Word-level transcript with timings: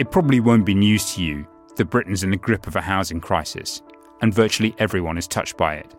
It 0.00 0.10
probably 0.10 0.40
won't 0.40 0.64
be 0.64 0.74
news 0.74 1.12
to 1.12 1.22
you 1.22 1.46
that 1.76 1.90
Britain's 1.90 2.24
in 2.24 2.30
the 2.30 2.38
grip 2.38 2.66
of 2.66 2.74
a 2.74 2.80
housing 2.80 3.20
crisis, 3.20 3.82
and 4.22 4.32
virtually 4.32 4.74
everyone 4.78 5.18
is 5.18 5.28
touched 5.28 5.58
by 5.58 5.74
it. 5.74 5.94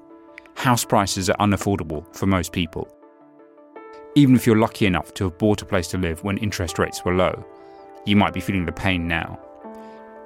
House 0.55 0.83
prices 0.83 1.29
are 1.29 1.37
unaffordable 1.37 2.03
for 2.15 2.25
most 2.25 2.51
people. 2.51 2.91
Even 4.15 4.35
if 4.35 4.47
you're 4.47 4.57
lucky 4.57 4.87
enough 4.87 5.13
to 5.13 5.25
have 5.25 5.37
bought 5.37 5.61
a 5.61 5.67
place 5.67 5.87
to 5.89 5.99
live 5.99 6.23
when 6.23 6.39
interest 6.39 6.79
rates 6.79 7.05
were 7.05 7.13
low, 7.13 7.45
you 8.03 8.15
might 8.15 8.33
be 8.33 8.39
feeling 8.39 8.65
the 8.65 8.71
pain 8.71 9.07
now. 9.07 9.39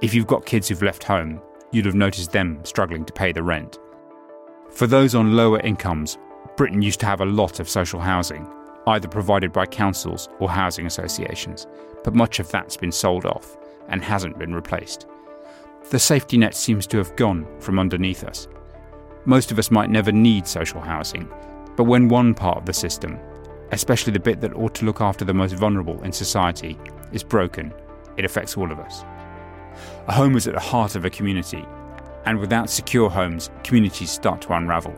If 0.01 0.13
you've 0.13 0.26
got 0.26 0.45
kids 0.45 0.70
who've 0.70 0.81
left 0.81 1.03
home, 1.03 1.41
you'd 1.73 1.85
have 1.85 1.95
noticed 1.95 2.31
them 2.31 2.63
struggling 2.63 3.03
to 3.03 3.12
pay 3.12 3.34
the 3.34 3.43
rent. 3.43 3.77
For 4.71 4.87
those 4.87 5.15
on 5.15 5.35
lower 5.35 5.59
incomes, 5.59 6.17
Britain 6.55 6.81
used 6.81 7.01
to 7.01 7.07
have 7.07 7.20
a 7.20 7.26
lot 7.26 7.59
of 7.59 7.68
social 7.68 7.99
housing, 7.99 8.48
either 8.87 9.09
provided 9.09 9.51
by 9.51 9.65
councils 9.65 10.29
or 10.40 10.49
housing 10.49 10.85
associations, 10.85 11.68
but 12.05 12.15
much 12.15 12.40
of 12.40 12.49
that's 12.49 12.77
been 12.77 12.93
sold 12.93 13.26
off 13.26 13.57
and 13.89 14.03
hasn't 14.03 14.39
been 14.39 14.53
replaced. 14.53 15.07
The 15.91 15.99
safety 15.99 16.37
net 16.37 16.55
seems 16.55 16.87
to 16.87 16.97
have 16.97 17.15
gone 17.15 17.47
from 17.59 17.79
underneath 17.79 18.23
us. 18.23 18.47
Most 19.25 19.51
of 19.51 19.59
us 19.59 19.71
might 19.71 19.89
never 19.89 20.11
need 20.11 20.47
social 20.47 20.81
housing, 20.81 21.29
but 21.75 21.83
when 21.83 22.07
one 22.07 22.33
part 22.33 22.57
of 22.57 22.65
the 22.65 22.73
system, 22.73 23.19
especially 23.71 24.13
the 24.13 24.19
bit 24.19 24.41
that 24.41 24.55
ought 24.55 24.73
to 24.75 24.85
look 24.85 25.01
after 25.01 25.25
the 25.25 25.33
most 25.33 25.53
vulnerable 25.55 26.01
in 26.03 26.11
society, 26.11 26.77
is 27.11 27.23
broken, 27.23 27.73
it 28.17 28.25
affects 28.25 28.57
all 28.57 28.71
of 28.71 28.79
us. 28.79 29.03
A 30.07 30.13
home 30.13 30.35
is 30.35 30.47
at 30.47 30.53
the 30.53 30.59
heart 30.59 30.95
of 30.95 31.05
a 31.05 31.09
community, 31.09 31.65
and 32.25 32.39
without 32.39 32.69
secure 32.69 33.09
homes, 33.09 33.49
communities 33.63 34.11
start 34.11 34.41
to 34.41 34.53
unravel. 34.53 34.95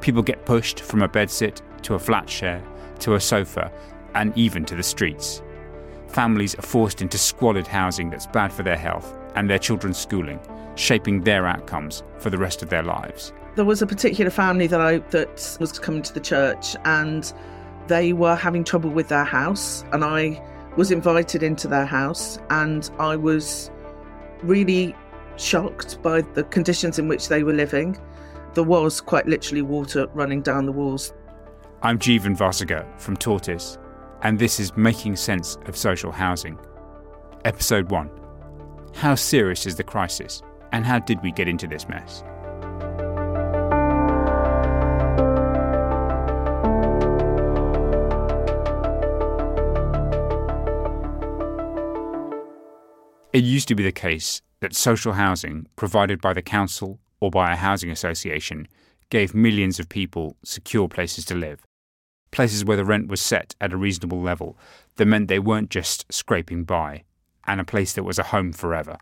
People 0.00 0.22
get 0.22 0.46
pushed 0.46 0.80
from 0.80 1.02
a 1.02 1.08
bedsit 1.08 1.60
to 1.82 1.94
a 1.94 1.98
flat 1.98 2.28
share 2.28 2.62
to 3.00 3.14
a 3.14 3.20
sofa 3.20 3.70
and 4.14 4.36
even 4.36 4.64
to 4.64 4.74
the 4.74 4.82
streets. 4.82 5.42
Families 6.08 6.54
are 6.54 6.62
forced 6.62 7.02
into 7.02 7.18
squalid 7.18 7.66
housing 7.66 8.10
that's 8.10 8.26
bad 8.26 8.52
for 8.52 8.62
their 8.62 8.76
health 8.76 9.16
and 9.34 9.50
their 9.50 9.58
children's 9.58 9.98
schooling, 9.98 10.40
shaping 10.74 11.22
their 11.22 11.46
outcomes 11.46 12.02
for 12.18 12.30
the 12.30 12.38
rest 12.38 12.62
of 12.62 12.70
their 12.70 12.82
lives. 12.82 13.32
There 13.54 13.64
was 13.64 13.82
a 13.82 13.86
particular 13.86 14.30
family 14.30 14.66
that 14.66 14.80
I 14.80 14.98
that 15.10 15.56
was 15.60 15.78
coming 15.78 16.02
to 16.02 16.12
the 16.12 16.20
church 16.20 16.76
and 16.84 17.32
they 17.86 18.12
were 18.12 18.34
having 18.34 18.64
trouble 18.64 18.90
with 18.90 19.08
their 19.08 19.24
house 19.24 19.84
and 19.92 20.04
I 20.04 20.42
was 20.76 20.90
invited 20.90 21.42
into 21.42 21.68
their 21.68 21.86
house 21.86 22.38
and 22.50 22.90
I 22.98 23.16
was 23.16 23.70
really 24.42 24.94
shocked 25.36 26.02
by 26.02 26.20
the 26.20 26.44
conditions 26.44 26.98
in 26.98 27.08
which 27.08 27.28
they 27.28 27.42
were 27.42 27.52
living. 27.52 27.98
There 28.54 28.64
was 28.64 29.00
quite 29.00 29.26
literally 29.26 29.62
water 29.62 30.06
running 30.14 30.42
down 30.42 30.66
the 30.66 30.72
walls. 30.72 31.12
I'm 31.82 31.98
Jeevan 31.98 32.36
Vasagar 32.36 32.86
from 32.98 33.16
Tortoise, 33.16 33.78
and 34.26 34.40
this 34.40 34.58
is 34.58 34.76
Making 34.76 35.14
Sense 35.14 35.56
of 35.66 35.76
Social 35.76 36.10
Housing. 36.10 36.58
Episode 37.44 37.92
1 37.92 38.10
How 38.94 39.14
serious 39.14 39.66
is 39.66 39.76
the 39.76 39.84
crisis, 39.84 40.42
and 40.72 40.84
how 40.84 40.98
did 40.98 41.22
we 41.22 41.30
get 41.30 41.46
into 41.46 41.68
this 41.68 41.88
mess? 41.88 42.24
It 53.32 53.44
used 53.44 53.68
to 53.68 53.76
be 53.76 53.84
the 53.84 53.92
case 53.92 54.42
that 54.58 54.74
social 54.74 55.12
housing 55.12 55.68
provided 55.76 56.20
by 56.20 56.32
the 56.32 56.42
council 56.42 56.98
or 57.20 57.30
by 57.30 57.52
a 57.52 57.56
housing 57.56 57.92
association 57.92 58.66
gave 59.08 59.36
millions 59.36 59.78
of 59.78 59.88
people 59.88 60.36
secure 60.42 60.88
places 60.88 61.24
to 61.26 61.36
live. 61.36 61.65
Places 62.36 62.66
where 62.66 62.76
the 62.76 62.84
rent 62.84 63.08
was 63.08 63.22
set 63.22 63.54
at 63.62 63.72
a 63.72 63.78
reasonable 63.78 64.20
level 64.20 64.58
that 64.96 65.06
meant 65.06 65.28
they 65.28 65.38
weren't 65.38 65.70
just 65.70 66.04
scraping 66.12 66.64
by, 66.64 67.04
and 67.46 67.62
a 67.62 67.64
place 67.64 67.94
that 67.94 68.02
was 68.04 68.18
a 68.18 68.24
home 68.24 68.52
forever. 68.52 68.98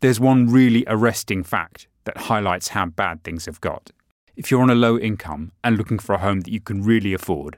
There's 0.00 0.20
one 0.20 0.50
really 0.50 0.84
arresting 0.86 1.44
fact 1.44 1.86
that 2.04 2.28
highlights 2.28 2.68
how 2.68 2.84
bad 2.84 3.24
things 3.24 3.46
have 3.46 3.62
got. 3.62 3.90
If 4.36 4.50
you're 4.50 4.60
on 4.60 4.68
a 4.68 4.74
low 4.74 4.98
income 4.98 5.52
and 5.64 5.78
looking 5.78 5.98
for 5.98 6.14
a 6.14 6.18
home 6.18 6.42
that 6.42 6.52
you 6.52 6.60
can 6.60 6.82
really 6.82 7.14
afford, 7.14 7.56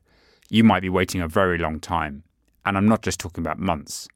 you 0.48 0.62
might 0.62 0.82
be 0.82 0.88
waiting 0.88 1.20
a 1.20 1.26
very 1.26 1.58
long 1.58 1.80
time. 1.80 2.22
And 2.64 2.76
I'm 2.76 2.86
not 2.86 3.02
just 3.02 3.18
talking 3.18 3.42
about 3.42 3.58
months. 3.58 4.06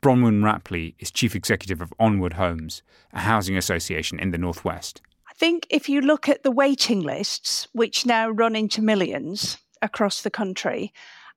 Bronwen 0.00 0.40
Rapley 0.42 0.94
is 0.98 1.10
chief 1.10 1.36
executive 1.36 1.82
of 1.82 1.92
Onward 1.98 2.32
Homes, 2.32 2.82
a 3.12 3.20
housing 3.20 3.58
association 3.58 4.18
in 4.18 4.30
the 4.30 4.38
Northwest. 4.38 5.02
I 5.28 5.34
think 5.34 5.66
if 5.68 5.90
you 5.90 6.00
look 6.00 6.26
at 6.26 6.42
the 6.42 6.50
waiting 6.50 7.02
lists, 7.02 7.68
which 7.72 8.06
now 8.06 8.30
run 8.30 8.56
into 8.56 8.80
millions 8.80 9.58
across 9.84 10.22
the 10.22 10.30
country, 10.30 10.92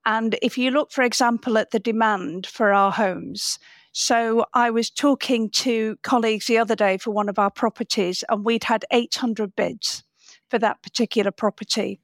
and 0.06 0.40
if 0.42 0.58
you 0.58 0.72
look, 0.72 0.92
for 0.92 1.04
example, 1.04 1.58
at 1.58 1.72
the 1.72 1.80
demand 1.80 2.48
for 2.48 2.74
our 2.74 2.92
homes, 2.92 3.60
so 3.92 4.46
I 4.54 4.70
was 4.70 4.90
talking 4.90 5.50
to 5.50 5.98
colleagues 6.04 6.48
the 6.48 6.60
other 6.60 6.76
day 6.76 6.98
for 6.98 7.12
one 7.12 7.30
of 7.30 7.38
our 7.38 7.52
properties, 7.52 8.24
and 8.30 8.46
we'd 8.46 8.64
had 8.64 8.86
800 8.92 9.56
bids 9.56 10.04
for 10.50 10.60
that 10.60 10.82
particular 10.82 11.32
property. 11.32 12.00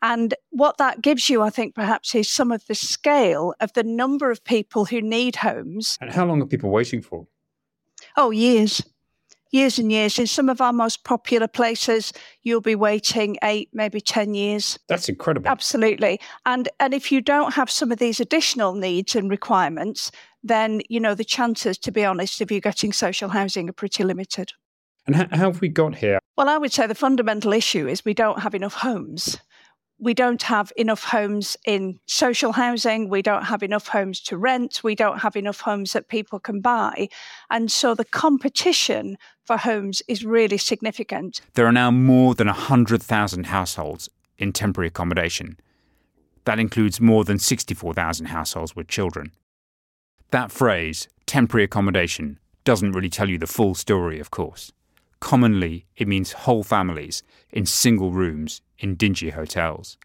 And 0.00 0.34
what 0.50 0.78
that 0.78 1.02
gives 1.02 1.28
you, 1.28 1.42
I 1.42 1.50
think, 1.50 1.74
perhaps, 1.74 2.14
is 2.14 2.30
some 2.30 2.52
of 2.52 2.66
the 2.66 2.74
scale 2.74 3.54
of 3.60 3.72
the 3.72 3.82
number 3.82 4.30
of 4.30 4.44
people 4.44 4.84
who 4.84 5.00
need 5.00 5.36
homes. 5.36 5.98
And 6.00 6.12
how 6.12 6.24
long 6.24 6.40
are 6.40 6.46
people 6.46 6.70
waiting 6.70 7.02
for? 7.02 7.26
Oh, 8.16 8.30
years. 8.30 8.82
Years 9.50 9.78
and 9.78 9.92
years. 9.92 10.18
In 10.18 10.26
some 10.26 10.48
of 10.48 10.60
our 10.60 10.72
most 10.72 11.04
popular 11.04 11.46
places, 11.46 12.12
you'll 12.42 12.60
be 12.60 12.74
waiting 12.74 13.36
eight, 13.42 13.68
maybe 13.72 14.00
10 14.00 14.34
years. 14.34 14.78
That's 14.88 15.08
incredible. 15.08 15.48
Absolutely. 15.48 16.20
And 16.44 16.68
and 16.80 16.92
if 16.92 17.12
you 17.12 17.20
don't 17.20 17.54
have 17.54 17.70
some 17.70 17.92
of 17.92 17.98
these 17.98 18.20
additional 18.20 18.74
needs 18.74 19.14
and 19.14 19.30
requirements, 19.30 20.10
then 20.42 20.82
you 20.88 20.98
know 20.98 21.14
the 21.14 21.24
chances, 21.24 21.78
to 21.78 21.92
be 21.92 22.04
honest, 22.04 22.40
of 22.40 22.50
you 22.50 22.60
getting 22.60 22.92
social 22.92 23.28
housing 23.28 23.68
are 23.68 23.72
pretty 23.72 24.02
limited. 24.02 24.52
And 25.06 25.16
how, 25.16 25.26
how 25.30 25.52
have 25.52 25.60
we 25.60 25.68
got 25.68 25.96
here? 25.96 26.18
Well, 26.36 26.48
I 26.48 26.58
would 26.58 26.72
say 26.72 26.86
the 26.86 26.94
fundamental 26.94 27.52
issue 27.52 27.86
is 27.86 28.04
we 28.04 28.14
don't 28.14 28.40
have 28.40 28.54
enough 28.54 28.74
homes 28.74 29.38
we 30.04 30.12
don't 30.12 30.42
have 30.42 30.70
enough 30.76 31.02
homes 31.02 31.56
in 31.64 31.98
social 32.06 32.52
housing. 32.52 33.08
We 33.08 33.22
don't 33.22 33.44
have 33.44 33.62
enough 33.62 33.88
homes 33.88 34.20
to 34.20 34.36
rent. 34.36 34.82
We 34.84 34.94
don't 34.94 35.18
have 35.20 35.34
enough 35.34 35.60
homes 35.60 35.94
that 35.94 36.08
people 36.08 36.38
can 36.38 36.60
buy. 36.60 37.08
And 37.50 37.72
so 37.72 37.94
the 37.94 38.04
competition 38.04 39.16
for 39.44 39.56
homes 39.56 40.02
is 40.06 40.22
really 40.22 40.58
significant. 40.58 41.40
There 41.54 41.66
are 41.66 41.72
now 41.72 41.90
more 41.90 42.34
than 42.34 42.48
100,000 42.48 43.46
households 43.46 44.10
in 44.36 44.52
temporary 44.52 44.88
accommodation. 44.88 45.58
That 46.44 46.58
includes 46.58 47.00
more 47.00 47.24
than 47.24 47.38
64,000 47.38 48.26
households 48.26 48.76
with 48.76 48.88
children. 48.88 49.32
That 50.32 50.52
phrase, 50.52 51.08
temporary 51.24 51.64
accommodation, 51.64 52.38
doesn't 52.64 52.92
really 52.92 53.08
tell 53.08 53.30
you 53.30 53.38
the 53.38 53.46
full 53.46 53.74
story, 53.74 54.20
of 54.20 54.30
course. 54.30 54.70
Commonly, 55.24 55.86
it 55.96 56.06
means 56.06 56.32
whole 56.32 56.62
families 56.62 57.22
in 57.50 57.64
single 57.64 58.10
rooms 58.12 58.60
in 58.78 58.94
dingy 58.94 59.30
hotels. 59.30 59.96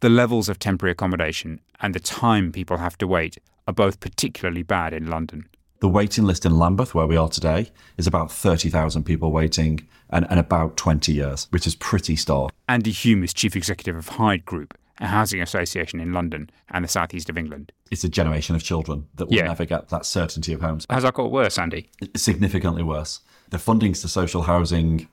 The 0.00 0.10
levels 0.10 0.50
of 0.50 0.58
temporary 0.58 0.92
accommodation 0.92 1.60
and 1.80 1.94
the 1.94 2.00
time 2.00 2.52
people 2.52 2.76
have 2.76 2.98
to 2.98 3.06
wait 3.06 3.38
are 3.66 3.72
both 3.72 3.98
particularly 3.98 4.62
bad 4.62 4.92
in 4.92 5.06
London. 5.06 5.48
The 5.80 5.88
waiting 5.88 6.24
list 6.24 6.44
in 6.44 6.58
Lambeth, 6.58 6.94
where 6.94 7.06
we 7.06 7.16
are 7.16 7.30
today, 7.30 7.70
is 7.96 8.06
about 8.06 8.30
30,000 8.30 9.04
people 9.04 9.32
waiting 9.32 9.88
and, 10.10 10.26
and 10.28 10.38
about 10.38 10.76
20 10.76 11.14
years, 11.14 11.46
which 11.48 11.66
is 11.66 11.74
pretty 11.74 12.14
stark. 12.14 12.52
Andy 12.68 12.92
Hulme 12.92 13.24
is 13.24 13.32
chief 13.32 13.56
executive 13.56 13.96
of 13.96 14.06
Hyde 14.08 14.44
Group, 14.44 14.76
a 15.00 15.06
housing 15.06 15.40
association 15.40 15.98
in 15.98 16.12
London 16.12 16.50
and 16.70 16.84
the 16.84 16.88
southeast 16.88 17.30
of 17.30 17.38
England. 17.38 17.72
It's 17.90 18.04
a 18.04 18.08
generation 18.10 18.54
of 18.54 18.62
children 18.62 19.06
that 19.14 19.30
will 19.30 19.36
Yeah. 19.36 19.44
never 19.44 19.64
get 19.64 19.88
that 19.88 20.04
certainty 20.04 20.52
of 20.52 20.60
homes. 20.60 20.86
Has 20.90 21.04
that 21.04 21.14
got 21.14 21.32
worse, 21.32 21.56
Andy? 21.58 21.88
Significantly 22.14 22.82
worse. 22.82 23.20
The 23.50 23.58
fundings 23.58 24.00
to 24.02 24.08
social 24.08 24.42
housing 24.42 25.08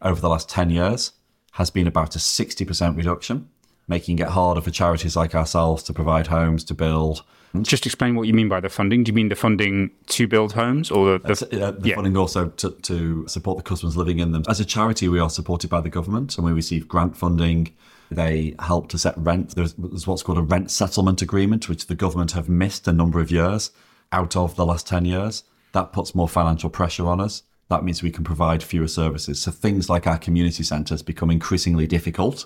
over 0.00 0.20
the 0.20 0.28
last 0.28 0.48
10 0.48 0.70
years 0.70 1.12
has 1.52 1.70
been 1.70 1.86
about 1.86 2.16
a 2.16 2.18
60% 2.18 2.96
reduction. 2.96 3.48
making 3.88 4.18
it 4.18 4.28
harder 4.28 4.60
for 4.60 4.70
charities 4.70 5.16
like 5.16 5.34
ourselves 5.34 5.82
to 5.84 5.92
provide 5.92 6.28
homes, 6.28 6.64
to 6.64 6.74
build. 6.74 7.22
Just 7.60 7.84
explain 7.84 8.14
what 8.14 8.26
you 8.26 8.32
mean 8.32 8.48
by 8.48 8.60
the 8.60 8.70
funding. 8.70 9.04
Do 9.04 9.10
you 9.10 9.14
mean 9.14 9.28
the 9.28 9.36
funding 9.36 9.90
to 10.06 10.26
build 10.26 10.52
homes 10.54 10.90
or 10.90 11.18
the, 11.18 11.34
the, 11.34 11.66
uh, 11.66 11.70
the 11.72 11.88
yeah. 11.90 11.94
funding 11.96 12.16
also 12.16 12.48
to, 12.48 12.70
to 12.70 13.28
support 13.28 13.58
the 13.58 13.62
customers 13.62 13.96
living 13.96 14.20
in 14.20 14.32
them? 14.32 14.42
As 14.48 14.60
a 14.60 14.64
charity, 14.64 15.08
we 15.08 15.18
are 15.18 15.28
supported 15.28 15.68
by 15.68 15.82
the 15.82 15.90
government 15.90 16.36
and 16.36 16.46
we 16.46 16.52
receive 16.52 16.88
grant 16.88 17.16
funding. 17.16 17.74
They 18.10 18.54
help 18.58 18.88
to 18.90 18.98
set 18.98 19.14
rent. 19.18 19.54
There's, 19.54 19.74
there's 19.74 20.06
what's 20.06 20.22
called 20.22 20.38
a 20.38 20.42
rent 20.42 20.70
settlement 20.70 21.20
agreement, 21.20 21.68
which 21.68 21.86
the 21.86 21.94
government 21.94 22.32
have 22.32 22.48
missed 22.48 22.88
a 22.88 22.92
number 22.92 23.20
of 23.20 23.30
years 23.30 23.70
out 24.12 24.36
of 24.36 24.56
the 24.56 24.64
last 24.64 24.86
10 24.86 25.04
years. 25.04 25.44
That 25.72 25.92
puts 25.92 26.14
more 26.14 26.28
financial 26.28 26.70
pressure 26.70 27.06
on 27.06 27.20
us. 27.20 27.42
That 27.68 27.84
means 27.84 28.02
we 28.02 28.10
can 28.10 28.24
provide 28.24 28.62
fewer 28.62 28.88
services. 28.88 29.40
So 29.40 29.50
things 29.50 29.88
like 29.88 30.06
our 30.06 30.18
community 30.18 30.62
centres 30.62 31.02
become 31.02 31.30
increasingly 31.30 31.86
difficult 31.86 32.44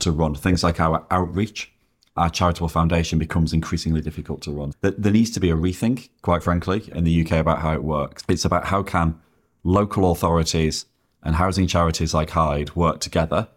to 0.00 0.12
run. 0.12 0.34
Things 0.34 0.62
like 0.62 0.80
our 0.80 1.04
outreach, 1.10 1.72
our 2.16 2.30
charitable 2.30 2.68
foundation 2.68 3.18
becomes 3.18 3.52
increasingly 3.52 4.00
difficult 4.00 4.42
to 4.42 4.52
run. 4.52 4.72
There 4.80 5.12
needs 5.12 5.30
to 5.32 5.40
be 5.40 5.50
a 5.50 5.56
rethink, 5.56 6.10
quite 6.22 6.42
frankly, 6.42 6.90
in 6.94 7.04
the 7.04 7.24
UK 7.24 7.32
about 7.32 7.60
how 7.60 7.72
it 7.72 7.82
works. 7.82 8.24
It's 8.28 8.44
about 8.44 8.66
how 8.66 8.82
can 8.82 9.18
local 9.64 10.10
authorities 10.10 10.86
and 11.22 11.34
housing 11.34 11.66
charities 11.66 12.14
like 12.14 12.30
Hyde 12.30 12.74
work 12.74 13.00
together 13.00 13.48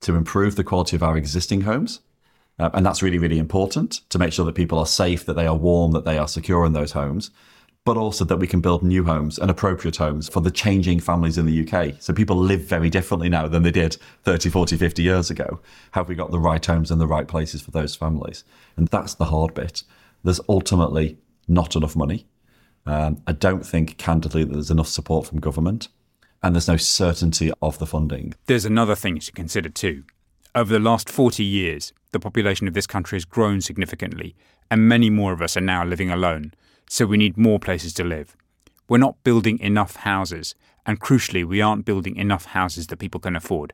to 0.00 0.16
improve 0.16 0.56
the 0.56 0.64
quality 0.64 0.96
of 0.96 1.02
our 1.02 1.16
existing 1.16 1.62
homes. 1.62 2.00
Uh, 2.58 2.70
and 2.72 2.86
that's 2.86 3.02
really, 3.02 3.18
really 3.18 3.38
important 3.38 4.08
to 4.10 4.18
make 4.18 4.32
sure 4.32 4.44
that 4.44 4.54
people 4.54 4.78
are 4.78 4.86
safe, 4.86 5.26
that 5.26 5.34
they 5.34 5.46
are 5.46 5.56
warm, 5.56 5.92
that 5.92 6.04
they 6.04 6.18
are 6.18 6.28
secure 6.28 6.64
in 6.64 6.72
those 6.72 6.92
homes 6.92 7.30
but 7.84 7.98
also 7.98 8.24
that 8.24 8.38
we 8.38 8.46
can 8.46 8.60
build 8.60 8.82
new 8.82 9.04
homes 9.04 9.38
and 9.38 9.50
appropriate 9.50 9.96
homes 9.96 10.28
for 10.28 10.40
the 10.40 10.50
changing 10.50 10.98
families 10.98 11.36
in 11.36 11.44
the 11.44 11.68
UK. 11.68 11.94
So 12.00 12.14
people 12.14 12.36
live 12.36 12.62
very 12.62 12.88
differently 12.88 13.28
now 13.28 13.46
than 13.46 13.62
they 13.62 13.70
did 13.70 13.98
30, 14.22 14.48
40, 14.48 14.76
50 14.76 15.02
years 15.02 15.30
ago. 15.30 15.60
Have 15.90 16.08
we 16.08 16.14
got 16.14 16.30
the 16.30 16.38
right 16.38 16.64
homes 16.64 16.90
in 16.90 16.98
the 16.98 17.06
right 17.06 17.28
places 17.28 17.60
for 17.60 17.70
those 17.70 17.94
families? 17.94 18.42
And 18.76 18.88
that's 18.88 19.14
the 19.14 19.26
hard 19.26 19.52
bit. 19.52 19.82
There's 20.22 20.40
ultimately 20.48 21.18
not 21.46 21.76
enough 21.76 21.94
money. 21.94 22.26
Um, 22.86 23.22
I 23.26 23.32
don't 23.32 23.66
think, 23.66 23.98
candidly, 23.98 24.44
that 24.44 24.52
there's 24.52 24.70
enough 24.70 24.88
support 24.88 25.26
from 25.26 25.40
government 25.40 25.88
and 26.42 26.54
there's 26.54 26.68
no 26.68 26.76
certainty 26.78 27.52
of 27.60 27.78
the 27.78 27.86
funding. 27.86 28.34
There's 28.46 28.66
another 28.66 28.94
thing 28.94 29.18
to 29.18 29.32
consider 29.32 29.68
too. 29.68 30.04
Over 30.54 30.72
the 30.72 30.78
last 30.78 31.10
40 31.10 31.42
years, 31.42 31.92
the 32.12 32.20
population 32.20 32.66
of 32.66 32.74
this 32.74 32.86
country 32.86 33.16
has 33.16 33.24
grown 33.24 33.60
significantly, 33.60 34.36
and 34.70 34.88
many 34.88 35.10
more 35.10 35.32
of 35.32 35.42
us 35.42 35.56
are 35.56 35.62
now 35.62 35.84
living 35.84 36.10
alone 36.10 36.52
so 36.88 37.06
we 37.06 37.16
need 37.16 37.36
more 37.36 37.58
places 37.58 37.92
to 37.94 38.04
live. 38.04 38.36
We're 38.88 38.98
not 38.98 39.22
building 39.24 39.58
enough 39.60 39.96
houses, 39.96 40.54
and 40.86 41.00
crucially, 41.00 41.44
we 41.44 41.62
aren't 41.62 41.84
building 41.84 42.16
enough 42.16 42.46
houses 42.46 42.88
that 42.88 42.98
people 42.98 43.20
can 43.20 43.36
afford. 43.36 43.72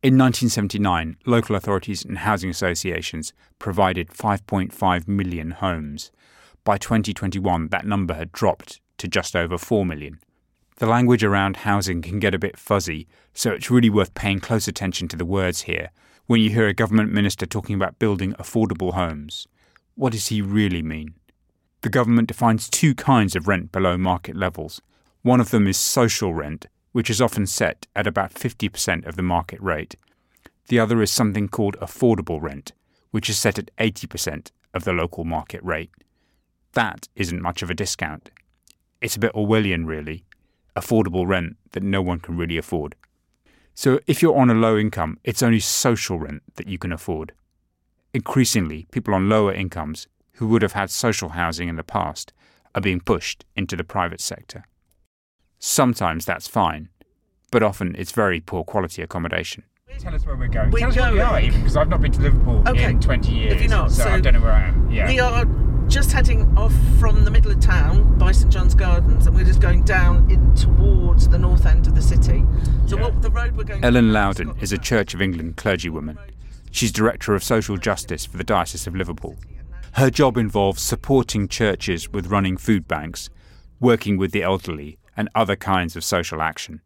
In 0.00 0.16
1979, 0.16 1.16
local 1.26 1.56
authorities 1.56 2.04
and 2.04 2.18
housing 2.18 2.50
associations 2.50 3.32
provided 3.58 4.08
5.5 4.08 5.08
million 5.08 5.50
homes. 5.50 6.12
By 6.62 6.78
2021, 6.78 7.68
that 7.68 7.84
number 7.84 8.14
had 8.14 8.30
dropped 8.30 8.80
to 8.98 9.08
just 9.08 9.34
over 9.34 9.58
4 9.58 9.84
million. 9.84 10.20
The 10.76 10.86
language 10.86 11.24
around 11.24 11.56
housing 11.58 12.00
can 12.02 12.20
get 12.20 12.34
a 12.34 12.38
bit 12.38 12.56
fuzzy, 12.56 13.08
so 13.34 13.50
it's 13.50 13.70
really 13.70 13.90
worth 13.90 14.14
paying 14.14 14.38
close 14.38 14.68
attention 14.68 15.08
to 15.08 15.16
the 15.16 15.24
words 15.24 15.62
here. 15.62 15.90
When 16.26 16.40
you 16.40 16.50
hear 16.50 16.68
a 16.68 16.74
government 16.74 17.12
minister 17.12 17.46
talking 17.46 17.74
about 17.74 17.98
building 17.98 18.34
affordable 18.34 18.94
homes, 18.94 19.48
what 19.96 20.12
does 20.12 20.28
he 20.28 20.40
really 20.40 20.82
mean? 20.82 21.14
The 21.82 21.88
government 21.88 22.28
defines 22.28 22.68
two 22.68 22.94
kinds 22.94 23.36
of 23.36 23.46
rent 23.46 23.70
below 23.70 23.96
market 23.96 24.36
levels. 24.36 24.80
One 25.22 25.40
of 25.40 25.50
them 25.50 25.66
is 25.68 25.76
social 25.76 26.34
rent, 26.34 26.66
which 26.92 27.08
is 27.08 27.20
often 27.20 27.46
set 27.46 27.86
at 27.94 28.06
about 28.06 28.34
50% 28.34 29.06
of 29.06 29.14
the 29.14 29.22
market 29.22 29.60
rate. 29.62 29.94
The 30.68 30.80
other 30.80 31.00
is 31.00 31.10
something 31.10 31.48
called 31.48 31.76
affordable 31.80 32.42
rent, 32.42 32.72
which 33.12 33.30
is 33.30 33.38
set 33.38 33.58
at 33.58 33.74
80% 33.76 34.50
of 34.74 34.84
the 34.84 34.92
local 34.92 35.24
market 35.24 35.62
rate. 35.62 35.90
That 36.72 37.08
isn't 37.14 37.42
much 37.42 37.62
of 37.62 37.70
a 37.70 37.74
discount. 37.74 38.30
It's 39.00 39.16
a 39.16 39.20
bit 39.20 39.32
Orwellian, 39.32 39.86
really. 39.86 40.24
Affordable 40.76 41.26
rent 41.26 41.56
that 41.72 41.82
no 41.82 42.02
one 42.02 42.18
can 42.18 42.36
really 42.36 42.58
afford. 42.58 42.96
So 43.74 44.00
if 44.08 44.20
you're 44.20 44.36
on 44.36 44.50
a 44.50 44.54
low 44.54 44.76
income, 44.76 45.18
it's 45.22 45.42
only 45.42 45.60
social 45.60 46.18
rent 46.18 46.42
that 46.56 46.68
you 46.68 46.78
can 46.78 46.92
afford. 46.92 47.32
Increasingly, 48.12 48.88
people 48.90 49.14
on 49.14 49.28
lower 49.28 49.52
incomes 49.52 50.08
who 50.38 50.46
would 50.46 50.62
have 50.62 50.72
had 50.72 50.88
social 50.88 51.30
housing 51.30 51.68
in 51.68 51.74
the 51.74 51.82
past 51.82 52.32
are 52.72 52.80
being 52.80 53.00
pushed 53.00 53.44
into 53.56 53.74
the 53.74 53.82
private 53.82 54.20
sector. 54.20 54.64
Sometimes 55.58 56.24
that's 56.24 56.46
fine, 56.46 56.90
but 57.50 57.64
often 57.64 57.96
it's 57.98 58.12
very 58.12 58.38
poor 58.38 58.62
quality 58.62 59.02
accommodation. 59.02 59.64
Tell 59.98 60.14
us 60.14 60.24
where 60.24 60.36
we're 60.36 60.46
going. 60.46 60.70
We're 60.70 60.78
Tell 60.78 60.90
us 60.90 60.94
going. 60.94 61.16
where 61.16 61.26
we 61.26 61.38
are, 61.38 61.40
even 61.40 61.60
because 61.62 61.76
I've 61.76 61.88
not 61.88 62.00
been 62.00 62.12
to 62.12 62.20
Liverpool 62.20 62.62
okay. 62.68 62.84
in 62.84 63.00
20 63.00 63.32
years. 63.32 63.54
If 63.54 63.62
you're 63.62 63.70
not, 63.70 63.90
so, 63.90 64.04
so 64.04 64.10
I 64.10 64.20
don't 64.20 64.34
know 64.34 64.40
where 64.40 64.52
I 64.52 64.68
am. 64.68 64.88
Yeah. 64.88 65.08
We 65.08 65.18
are 65.18 65.44
just 65.88 66.12
heading 66.12 66.56
off 66.56 66.74
from 67.00 67.24
the 67.24 67.32
middle 67.32 67.50
of 67.50 67.58
town 67.58 68.16
by 68.16 68.30
St 68.30 68.52
John's 68.52 68.76
Gardens, 68.76 69.26
and 69.26 69.34
we're 69.34 69.44
just 69.44 69.60
going 69.60 69.82
down 69.82 70.30
in 70.30 70.54
towards 70.54 71.28
the 71.28 71.38
north 71.38 71.66
end 71.66 71.88
of 71.88 71.96
the 71.96 72.02
city. 72.02 72.44
So 72.86 72.96
yeah. 72.96 73.02
what 73.02 73.22
the 73.22 73.30
road 73.30 73.56
we're 73.56 73.64
going. 73.64 73.84
Ellen 73.84 74.12
Loudon 74.12 74.54
is 74.60 74.70
a 74.70 74.78
Church 74.78 75.14
of 75.14 75.22
England 75.22 75.56
clergywoman. 75.56 76.16
She's 76.70 76.92
director 76.92 77.34
of 77.34 77.42
social 77.42 77.76
justice 77.76 78.24
for 78.24 78.36
the 78.36 78.44
Diocese 78.44 78.86
of 78.86 78.94
Liverpool. 78.94 79.34
Her 79.94 80.10
job 80.10 80.36
involves 80.36 80.82
supporting 80.82 81.48
churches 81.48 82.08
with 82.08 82.28
running 82.28 82.56
food 82.56 82.86
banks, 82.86 83.30
working 83.80 84.16
with 84.16 84.32
the 84.32 84.42
elderly, 84.42 84.98
and 85.16 85.28
other 85.34 85.56
kinds 85.56 85.96
of 85.96 86.04
social 86.04 86.40
action. 86.40 86.80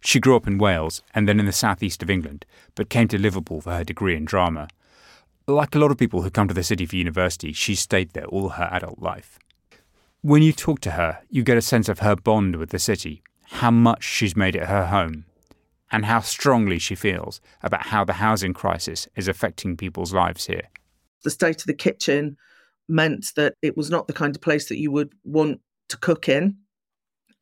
She 0.00 0.20
grew 0.20 0.36
up 0.36 0.46
in 0.46 0.58
Wales 0.58 1.02
and 1.14 1.28
then 1.28 1.38
in 1.38 1.46
the 1.46 1.52
southeast 1.52 2.02
of 2.02 2.10
England, 2.10 2.44
but 2.74 2.90
came 2.90 3.08
to 3.08 3.18
Liverpool 3.18 3.60
for 3.60 3.72
her 3.72 3.84
degree 3.84 4.16
in 4.16 4.24
drama. 4.24 4.68
Like 5.46 5.74
a 5.74 5.78
lot 5.78 5.92
of 5.92 5.98
people 5.98 6.22
who 6.22 6.30
come 6.30 6.48
to 6.48 6.54
the 6.54 6.64
city 6.64 6.86
for 6.86 6.96
university, 6.96 7.52
she 7.52 7.74
stayed 7.74 8.10
there 8.12 8.26
all 8.26 8.50
her 8.50 8.68
adult 8.72 8.98
life. 8.98 9.38
When 10.22 10.42
you 10.42 10.52
talk 10.52 10.80
to 10.80 10.92
her, 10.92 11.20
you 11.30 11.44
get 11.44 11.56
a 11.56 11.62
sense 11.62 11.88
of 11.88 12.00
her 12.00 12.16
bond 12.16 12.56
with 12.56 12.70
the 12.70 12.80
city, 12.80 13.22
how 13.50 13.70
much 13.70 14.02
she's 14.02 14.36
made 14.36 14.56
it 14.56 14.66
her 14.66 14.86
home, 14.86 15.24
and 15.92 16.04
how 16.04 16.20
strongly 16.20 16.80
she 16.80 16.96
feels 16.96 17.40
about 17.62 17.86
how 17.86 18.04
the 18.04 18.14
housing 18.14 18.52
crisis 18.52 19.06
is 19.14 19.28
affecting 19.28 19.76
people's 19.76 20.12
lives 20.12 20.46
here 20.46 20.68
the 21.26 21.30
state 21.30 21.60
of 21.60 21.66
the 21.66 21.74
kitchen 21.74 22.36
meant 22.88 23.32
that 23.34 23.54
it 23.62 23.76
was 23.76 23.90
not 23.90 24.06
the 24.06 24.12
kind 24.12 24.34
of 24.36 24.40
place 24.40 24.68
that 24.68 24.78
you 24.78 24.92
would 24.92 25.12
want 25.24 25.60
to 25.88 25.96
cook 25.96 26.28
in. 26.28 26.56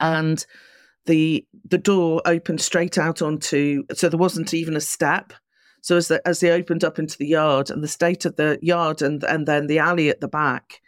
And 0.00 0.44
the 1.04 1.46
the 1.68 1.76
door 1.76 2.22
opened 2.24 2.62
straight 2.62 2.96
out 2.96 3.20
onto 3.20 3.84
so 3.92 4.08
there 4.08 4.18
wasn't 4.18 4.54
even 4.54 4.74
a 4.74 4.80
step. 4.80 5.34
So 5.82 5.98
as 5.98 6.08
the, 6.08 6.26
as 6.26 6.40
they 6.40 6.50
opened 6.50 6.82
up 6.82 6.98
into 6.98 7.18
the 7.18 7.26
yard 7.26 7.68
and 7.68 7.84
the 7.84 7.88
state 7.88 8.24
of 8.24 8.36
the 8.36 8.58
yard 8.62 9.02
and 9.02 9.22
and 9.22 9.46
then 9.46 9.66
the 9.66 9.78
alley 9.80 10.08
at 10.08 10.22
the 10.22 10.28
back, 10.28 10.80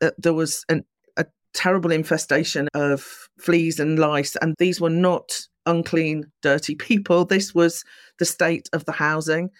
uh, 0.00 0.12
there 0.18 0.34
was 0.34 0.64
an, 0.68 0.84
a 1.16 1.26
terrible 1.52 1.90
infestation 1.90 2.68
of 2.74 3.28
fleas 3.40 3.80
and 3.80 3.98
lice, 3.98 4.36
and 4.36 4.54
these 4.58 4.80
were 4.80 4.88
not 5.08 5.36
unclean, 5.66 6.30
dirty 6.42 6.74
people. 6.88 7.24
This 7.24 7.52
was 7.56 7.84
the 8.20 8.24
state 8.24 8.68
of 8.72 8.84
the 8.84 8.92
housing 8.92 9.50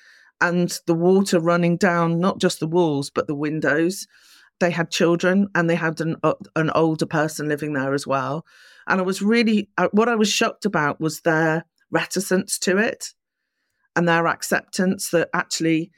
and 0.43 0.79
the 0.87 0.95
water 0.95 1.39
running 1.39 1.77
down 1.77 2.19
not 2.19 2.39
just 2.39 2.61
the 2.61 2.67
walls 2.67 3.09
but 3.09 3.27
the 3.29 3.35
windows. 3.35 4.07
They 4.61 4.71
had 4.71 4.91
children 4.91 5.49
and 5.55 5.71
they 5.71 5.77
had 5.77 6.01
an 6.01 6.17
uh, 6.23 6.35
an 6.57 6.71
older 6.75 7.07
person 7.07 7.49
living 7.49 7.73
there 7.73 7.95
as 7.95 8.07
well. 8.07 8.45
And 8.87 9.01
I 9.01 9.05
was 9.05 9.23
really 9.23 9.71
uh, 9.79 9.89
what 9.93 10.09
I 10.09 10.17
was 10.17 10.29
shocked 10.29 10.67
about 10.67 11.01
was 11.01 11.21
their 11.21 11.65
reticence 11.91 12.59
to 12.61 12.77
it 12.77 13.15
and 13.97 14.07
their 14.07 14.27
acceptance 14.27 15.11
that 15.11 15.31
actually 15.33 15.91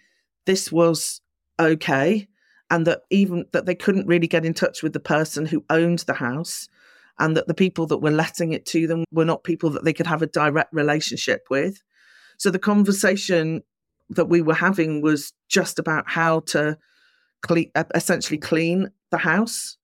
this 0.47 0.71
was 0.71 1.21
okay 1.59 2.29
and 2.71 2.87
that 2.87 3.03
even 3.11 3.47
that 3.53 3.67
they 3.67 3.75
couldn't 3.75 4.07
really 4.07 4.27
get 4.27 4.45
in 4.45 4.55
touch 4.55 4.83
with 4.83 4.93
the 4.93 5.01
person 5.01 5.47
who 5.47 5.65
owned 5.71 6.01
the 6.01 6.15
house 6.15 6.69
and 7.19 7.37
that 7.37 7.47
the 7.47 7.55
people 7.55 7.87
that 7.87 7.99
were 7.99 8.11
letting 8.11 8.53
it 8.53 8.67
to 8.67 8.87
them 8.87 9.05
were 9.13 9.25
not 9.25 9.45
people 9.45 9.71
that 9.71 9.85
they 9.85 9.93
could 9.93 10.07
have 10.07 10.23
a 10.23 10.27
direct 10.27 10.73
relationship 10.73 11.47
with 11.49 11.83
so 12.37 12.51
the 12.51 12.59
conversation 12.59 13.63
that 14.14 14.26
we 14.26 14.42
were 14.42 14.54
having 14.54 15.02
was 15.02 15.33
just 15.49 15.78
about 15.78 16.04
how 16.09 16.40
to 16.40 16.76
clean, 17.42 17.71
uh, 17.75 17.85
essentially 17.94 18.38
clean 18.38 18.90
the 19.11 19.18
house. 19.18 19.76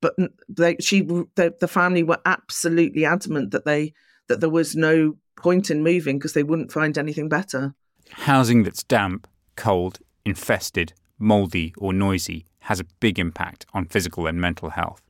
But 0.00 0.14
they, 0.48 0.76
she, 0.80 1.00
the, 1.00 1.54
the 1.58 1.68
family 1.68 2.02
were 2.02 2.20
absolutely 2.24 3.04
adamant 3.04 3.50
that 3.50 3.64
they 3.64 3.92
that 4.28 4.40
there 4.40 4.50
was 4.50 4.76
no 4.76 5.16
point 5.36 5.70
in 5.70 5.82
moving 5.82 6.18
because 6.18 6.34
they 6.34 6.42
wouldn't 6.42 6.70
find 6.70 6.98
anything 6.98 7.28
better. 7.28 7.74
Housing 8.10 8.62
that's 8.62 8.84
damp, 8.84 9.26
cold, 9.56 10.00
infested, 10.24 10.92
mouldy, 11.18 11.74
or 11.78 11.92
noisy 11.92 12.44
has 12.60 12.78
a 12.78 12.84
big 13.00 13.18
impact 13.18 13.64
on 13.72 13.86
physical 13.86 14.26
and 14.26 14.40
mental 14.40 14.70
health. 14.70 15.00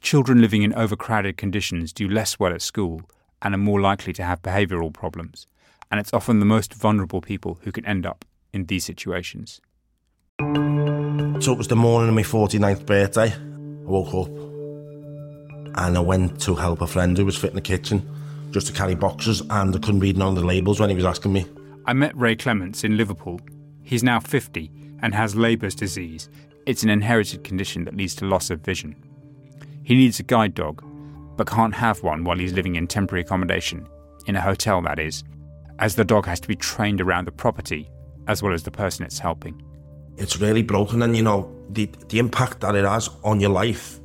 Children 0.00 0.42
living 0.42 0.62
in 0.62 0.74
overcrowded 0.74 1.38
conditions 1.38 1.92
do 1.92 2.06
less 2.08 2.38
well 2.38 2.52
at 2.52 2.62
school 2.62 3.00
and 3.40 3.54
are 3.54 3.58
more 3.58 3.80
likely 3.80 4.12
to 4.12 4.22
have 4.22 4.42
behavioural 4.42 4.92
problems 4.92 5.46
and 5.90 6.00
it's 6.00 6.12
often 6.12 6.40
the 6.40 6.46
most 6.46 6.74
vulnerable 6.74 7.20
people 7.20 7.58
who 7.62 7.72
can 7.72 7.84
end 7.86 8.06
up 8.06 8.24
in 8.52 8.66
these 8.66 8.84
situations. 8.84 9.60
So 10.38 11.52
it 11.52 11.58
was 11.58 11.68
the 11.68 11.76
morning 11.76 12.08
of 12.08 12.14
my 12.14 12.22
49th 12.22 12.86
birthday. 12.86 13.32
I 13.32 13.88
woke 13.88 14.14
up 14.14 14.28
and 15.78 15.96
I 15.96 16.00
went 16.00 16.40
to 16.42 16.54
help 16.54 16.80
a 16.80 16.86
friend 16.86 17.16
who 17.16 17.26
was 17.26 17.36
fitting 17.36 17.56
the 17.56 17.60
kitchen 17.60 18.08
just 18.50 18.66
to 18.68 18.72
carry 18.72 18.94
boxes 18.94 19.42
and 19.50 19.74
I 19.74 19.78
couldn't 19.78 20.00
read 20.00 20.16
none 20.16 20.28
of 20.28 20.36
the 20.36 20.46
labels 20.46 20.80
when 20.80 20.90
he 20.90 20.96
was 20.96 21.04
asking 21.04 21.32
me. 21.32 21.46
I 21.84 21.92
met 21.92 22.16
Ray 22.16 22.36
Clements 22.36 22.84
in 22.84 22.96
Liverpool. 22.96 23.40
He's 23.82 24.02
now 24.02 24.18
50 24.18 24.70
and 25.02 25.14
has 25.14 25.34
Leber's 25.34 25.74
disease. 25.74 26.28
It's 26.64 26.82
an 26.82 26.90
inherited 26.90 27.44
condition 27.44 27.84
that 27.84 27.96
leads 27.96 28.14
to 28.16 28.24
loss 28.24 28.50
of 28.50 28.60
vision. 28.60 28.96
He 29.84 29.94
needs 29.94 30.18
a 30.18 30.24
guide 30.24 30.54
dog, 30.54 30.82
but 31.36 31.46
can't 31.46 31.74
have 31.74 32.02
one 32.02 32.24
while 32.24 32.38
he's 32.38 32.54
living 32.54 32.74
in 32.76 32.88
temporary 32.88 33.22
accommodation, 33.22 33.86
in 34.26 34.34
a 34.34 34.40
hotel 34.40 34.82
that 34.82 34.98
is, 34.98 35.22
as 35.78 35.94
the 35.94 36.04
dog 36.04 36.26
has 36.26 36.40
to 36.40 36.48
be 36.48 36.56
trained 36.56 37.00
around 37.00 37.26
the 37.26 37.32
property 37.32 37.90
as 38.26 38.42
well 38.42 38.52
as 38.52 38.62
the 38.62 38.70
person 38.70 39.04
it's 39.04 39.18
helping. 39.18 39.62
It's 40.16 40.40
really 40.40 40.62
broken, 40.62 41.02
and 41.02 41.16
you 41.16 41.22
know, 41.22 41.54
the, 41.70 41.90
the 42.08 42.18
impact 42.18 42.60
that 42.60 42.74
it 42.74 42.84
has 42.84 43.10
on 43.22 43.40
your 43.40 43.50
life 43.50 44.00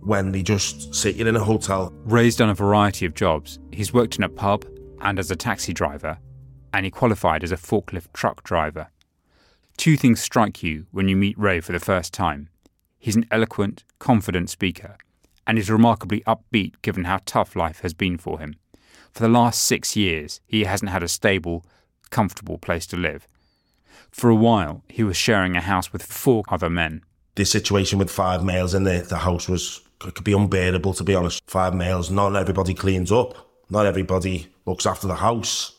when 0.00 0.32
they 0.32 0.42
just 0.42 0.94
sit 0.94 1.16
you 1.16 1.26
in 1.26 1.34
a 1.34 1.42
hotel. 1.42 1.92
Ray's 2.04 2.36
done 2.36 2.50
a 2.50 2.54
variety 2.54 3.06
of 3.06 3.14
jobs. 3.14 3.58
He's 3.72 3.92
worked 3.92 4.16
in 4.16 4.24
a 4.24 4.28
pub 4.28 4.66
and 5.00 5.18
as 5.18 5.30
a 5.30 5.36
taxi 5.36 5.72
driver, 5.72 6.18
and 6.72 6.84
he 6.84 6.90
qualified 6.90 7.42
as 7.42 7.52
a 7.52 7.56
forklift 7.56 8.12
truck 8.12 8.42
driver. 8.42 8.88
Two 9.76 9.96
things 9.96 10.20
strike 10.20 10.62
you 10.62 10.86
when 10.92 11.08
you 11.08 11.16
meet 11.16 11.38
Ray 11.38 11.60
for 11.60 11.72
the 11.72 11.80
first 11.80 12.12
time. 12.12 12.48
He's 12.98 13.16
an 13.16 13.26
eloquent, 13.30 13.84
confident 13.98 14.50
speaker, 14.50 14.96
and 15.46 15.58
is 15.58 15.70
remarkably 15.70 16.20
upbeat 16.26 16.74
given 16.82 17.04
how 17.04 17.20
tough 17.24 17.56
life 17.56 17.80
has 17.80 17.94
been 17.94 18.18
for 18.18 18.38
him. 18.38 18.56
For 19.14 19.22
the 19.22 19.28
last 19.28 19.62
six 19.62 19.94
years, 19.94 20.40
he 20.44 20.64
hasn't 20.64 20.90
had 20.90 21.04
a 21.04 21.08
stable, 21.08 21.64
comfortable 22.10 22.58
place 22.58 22.84
to 22.88 22.96
live. 22.96 23.28
For 24.10 24.28
a 24.28 24.34
while, 24.34 24.82
he 24.88 25.04
was 25.04 25.16
sharing 25.16 25.56
a 25.56 25.60
house 25.60 25.92
with 25.92 26.02
four 26.02 26.42
other 26.48 26.68
men. 26.68 27.02
The 27.36 27.44
situation 27.44 28.00
with 28.00 28.10
five 28.10 28.44
males 28.44 28.74
in 28.74 28.82
the, 28.82 29.06
the 29.08 29.18
house 29.18 29.48
was 29.48 29.82
could 30.00 30.24
be 30.24 30.32
unbearable, 30.32 30.94
to 30.94 31.04
be 31.04 31.14
honest. 31.14 31.40
Five 31.46 31.74
males, 31.74 32.10
not 32.10 32.34
everybody 32.34 32.74
cleans 32.74 33.12
up, 33.12 33.36
not 33.70 33.86
everybody 33.86 34.52
looks 34.66 34.84
after 34.84 35.06
the 35.06 35.14
house. 35.14 35.78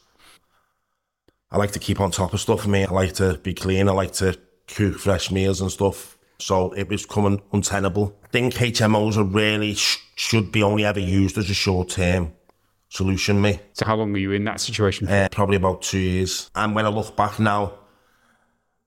I 1.52 1.58
like 1.58 1.74
to 1.74 1.80
keep 1.80 2.00
on 2.00 2.12
top 2.12 2.34
of 2.34 2.40
stuff 2.40 2.62
for 2.62 2.70
me. 2.70 2.86
I 2.86 2.92
like 2.92 3.14
to 3.16 3.38
be 3.38 3.54
clean. 3.54 3.90
I 3.90 3.92
like 3.92 4.14
to 4.14 4.40
cook 4.68 4.98
fresh 4.98 5.30
meals 5.30 5.60
and 5.60 5.70
stuff. 5.70 6.18
So 6.40 6.72
it 6.72 6.88
was 6.88 7.06
coming 7.06 7.42
untenable. 7.52 8.18
I 8.24 8.28
think 8.30 8.54
HMOs 8.54 9.18
are 9.18 9.24
really 9.24 9.76
sh- 9.76 10.00
should 10.16 10.54
be 10.54 10.64
only 10.64 10.86
ever 10.86 11.00
used 11.00 11.38
as 11.38 11.50
a 11.50 11.54
short 11.54 11.90
term 11.90 12.34
solution, 12.96 13.42
me. 13.42 13.60
So 13.74 13.86
how 13.86 13.96
long 13.96 14.12
were 14.12 14.18
you 14.18 14.32
in 14.32 14.46
that 14.46 14.62
situation? 14.62 15.08
Uh, 15.08 15.28
probably 15.32 15.58
about 15.58 15.82
two 15.82 16.00
years. 16.00 16.50
And 16.56 16.74
when 16.74 16.86
I 16.86 16.90
look 16.90 17.16
back 17.16 17.40
now, 17.40 17.74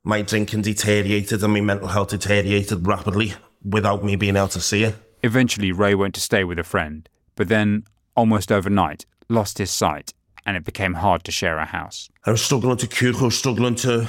my 0.02 0.22
drinking 0.22 0.62
deteriorated 0.62 1.42
and 1.42 1.52
my 1.52 1.60
mental 1.60 1.88
health 1.88 2.10
deteriorated 2.10 2.86
rapidly 2.86 3.34
without 3.62 4.04
me 4.04 4.16
being 4.16 4.36
able 4.36 4.48
to 4.48 4.60
see 4.60 4.84
it. 4.84 4.94
Eventually, 5.22 5.72
Ray 5.72 5.94
went 5.94 6.14
to 6.14 6.20
stay 6.20 6.44
with 6.44 6.58
a 6.58 6.64
friend, 6.64 7.08
but 7.34 7.48
then, 7.48 7.84
almost 8.14 8.50
overnight, 8.50 9.04
lost 9.28 9.58
his 9.58 9.70
sight 9.70 10.14
and 10.46 10.56
it 10.56 10.64
became 10.64 10.94
hard 10.94 11.24
to 11.24 11.30
share 11.30 11.58
a 11.58 11.66
house. 11.66 12.08
I 12.24 12.30
was 12.30 12.42
struggling 12.42 12.78
to 12.78 12.86
cook, 12.86 13.16
I 13.20 13.24
was 13.24 13.38
struggling 13.38 13.74
to, 13.76 14.08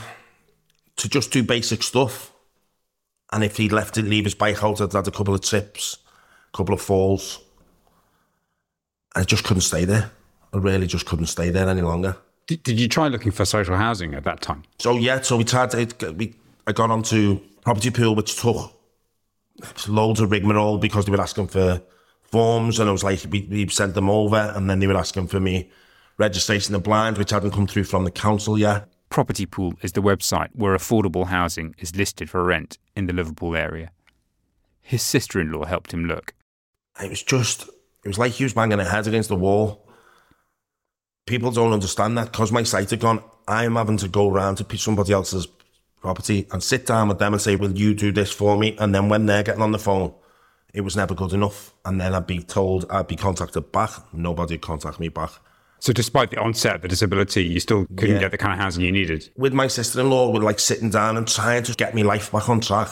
to 0.95 1.09
just 1.09 1.31
do 1.31 1.43
basic 1.43 1.83
stuff. 1.83 2.31
And 3.33 3.43
if 3.43 3.57
he'd 3.57 3.73
left 3.73 3.97
it, 3.97 4.05
leave 4.05 4.23
his 4.23 4.35
bike 4.35 4.63
out, 4.63 4.79
I'd 4.79 4.93
had 4.93 5.07
a 5.07 5.11
couple 5.11 5.33
of 5.33 5.41
trips, 5.41 5.97
a 6.53 6.57
couple 6.57 6.73
of 6.73 6.81
falls. 6.81 7.43
I 9.15 9.23
just 9.23 9.43
couldn't 9.43 9.61
stay 9.61 9.85
there. 9.85 10.11
I 10.53 10.57
really 10.57 10.87
just 10.87 11.05
couldn't 11.05 11.27
stay 11.27 11.49
there 11.49 11.67
any 11.67 11.81
longer. 11.81 12.17
Did, 12.47 12.63
did 12.63 12.79
you 12.79 12.87
try 12.87 13.07
looking 13.07 13.31
for 13.31 13.45
social 13.45 13.75
housing 13.75 14.13
at 14.15 14.23
that 14.23 14.41
time? 14.41 14.63
So 14.79 14.97
yeah, 14.97 15.21
so 15.21 15.37
we 15.37 15.43
tried. 15.43 15.71
To, 15.71 16.11
we 16.13 16.35
I 16.65 16.71
got 16.71 16.91
onto 16.91 17.39
property 17.63 17.91
pool, 17.91 18.15
which 18.15 18.39
took 18.39 18.73
loads 19.87 20.19
of 20.19 20.31
rigmarole 20.31 20.77
because 20.77 21.05
they 21.05 21.11
were 21.11 21.21
asking 21.21 21.47
for 21.47 21.81
forms, 22.23 22.79
and 22.79 22.89
I 22.89 22.91
was 22.91 23.03
like, 23.03 23.19
we, 23.29 23.47
we 23.49 23.67
sent 23.69 23.95
them 23.95 24.09
over, 24.09 24.53
and 24.55 24.69
then 24.69 24.79
they 24.79 24.87
were 24.87 24.97
asking 24.97 25.27
for 25.27 25.39
me 25.39 25.69
registration 26.17 26.75
of 26.75 26.83
blind, 26.83 27.17
which 27.17 27.31
hadn't 27.31 27.51
come 27.51 27.67
through 27.67 27.85
from 27.85 28.03
the 28.03 28.11
council 28.11 28.57
yet. 28.57 28.87
Property 29.09 29.45
Pool 29.45 29.73
is 29.81 29.93
the 29.93 30.01
website 30.01 30.49
where 30.53 30.75
affordable 30.75 31.27
housing 31.27 31.73
is 31.79 31.95
listed 31.95 32.29
for 32.29 32.43
rent 32.43 32.77
in 32.95 33.07
the 33.07 33.13
Liverpool 33.13 33.55
area. 33.55 33.91
His 34.81 35.01
sister 35.01 35.39
in 35.39 35.51
law 35.51 35.65
helped 35.65 35.93
him 35.93 36.05
look. 36.05 36.33
It 37.01 37.09
was 37.09 37.23
just, 37.23 37.69
it 38.03 38.07
was 38.07 38.17
like 38.17 38.33
he 38.33 38.43
was 38.43 38.53
banging 38.53 38.79
his 38.79 38.89
head 38.89 39.07
against 39.07 39.29
the 39.29 39.35
wall. 39.35 39.87
People 41.25 41.51
don't 41.51 41.73
understand 41.73 42.17
that 42.17 42.31
because 42.31 42.51
my 42.51 42.63
sight 42.63 42.89
had 42.89 42.99
gone. 42.99 43.21
I'm 43.47 43.75
having 43.75 43.97
to 43.97 44.07
go 44.07 44.29
around 44.29 44.55
to 44.57 44.77
somebody 44.77 45.13
else's 45.13 45.47
property 46.01 46.47
and 46.51 46.63
sit 46.63 46.85
down 46.85 47.09
with 47.09 47.19
them 47.19 47.33
and 47.33 47.41
say, 47.41 47.55
Will 47.55 47.77
you 47.77 47.93
do 47.93 48.11
this 48.11 48.31
for 48.31 48.57
me? 48.57 48.75
And 48.79 48.95
then 48.95 49.09
when 49.09 49.25
they're 49.25 49.43
getting 49.43 49.61
on 49.61 49.71
the 49.71 49.79
phone, 49.79 50.13
it 50.73 50.81
was 50.81 50.95
never 50.95 51.13
good 51.13 51.33
enough. 51.33 51.73
And 51.85 51.99
then 51.99 52.13
I'd 52.13 52.27
be 52.27 52.39
told 52.39 52.85
I'd 52.89 53.07
be 53.07 53.15
contacted 53.15 53.71
back. 53.71 53.91
Nobody 54.13 54.55
would 54.55 54.61
contact 54.61 54.99
me 54.99 55.09
back. 55.09 55.31
So, 55.81 55.93
despite 55.93 56.29
the 56.29 56.39
onset 56.39 56.75
of 56.75 56.81
the 56.81 56.87
disability, 56.89 57.45
you 57.45 57.59
still 57.61 57.85
couldn't 57.95 58.15
yeah. 58.15 58.21
get 58.21 58.31
the 58.31 58.37
kind 58.37 58.53
of 58.53 58.59
housing 58.59 58.83
you 58.83 58.91
needed. 58.91 59.29
With 59.37 59.53
my 59.53 59.67
sister-in-law, 59.67 60.33
we're 60.33 60.41
like 60.41 60.59
sitting 60.59 60.89
down 60.89 61.15
and 61.15 61.25
trying 61.25 61.63
to 61.63 61.73
get 61.73 61.95
my 61.95 62.01
life 62.01 62.31
back 62.33 62.49
on 62.49 62.59
track. 62.59 62.89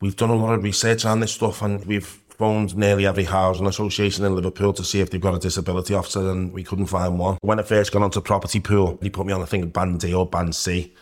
We've 0.00 0.16
done 0.16 0.30
a 0.30 0.36
lot 0.36 0.54
of 0.54 0.62
research 0.62 1.04
on 1.04 1.20
this 1.20 1.32
stuff, 1.32 1.60
and 1.60 1.84
we've 1.84 2.22
phoned 2.38 2.76
nearly 2.76 3.04
every 3.04 3.24
housing 3.24 3.66
association 3.66 4.24
in 4.24 4.34
Liverpool 4.34 4.72
to 4.72 4.84
see 4.84 5.00
if 5.00 5.10
they've 5.10 5.20
got 5.20 5.34
a 5.34 5.40
disability 5.40 5.92
officer, 5.92 6.30
and 6.30 6.52
we 6.52 6.62
couldn't 6.62 6.86
find 6.86 7.18
one. 7.18 7.36
When 7.42 7.58
I 7.58 7.62
first 7.64 7.92
got 7.92 8.02
onto 8.02 8.20
property 8.20 8.60
pool, 8.60 8.98
he 9.02 9.10
put 9.10 9.26
me 9.26 9.32
on 9.32 9.42
a 9.42 9.46
thing 9.46 9.64
of 9.64 9.72
band 9.72 10.00
D 10.00 10.14
or 10.14 10.24
band 10.24 10.54
C, 10.54 10.94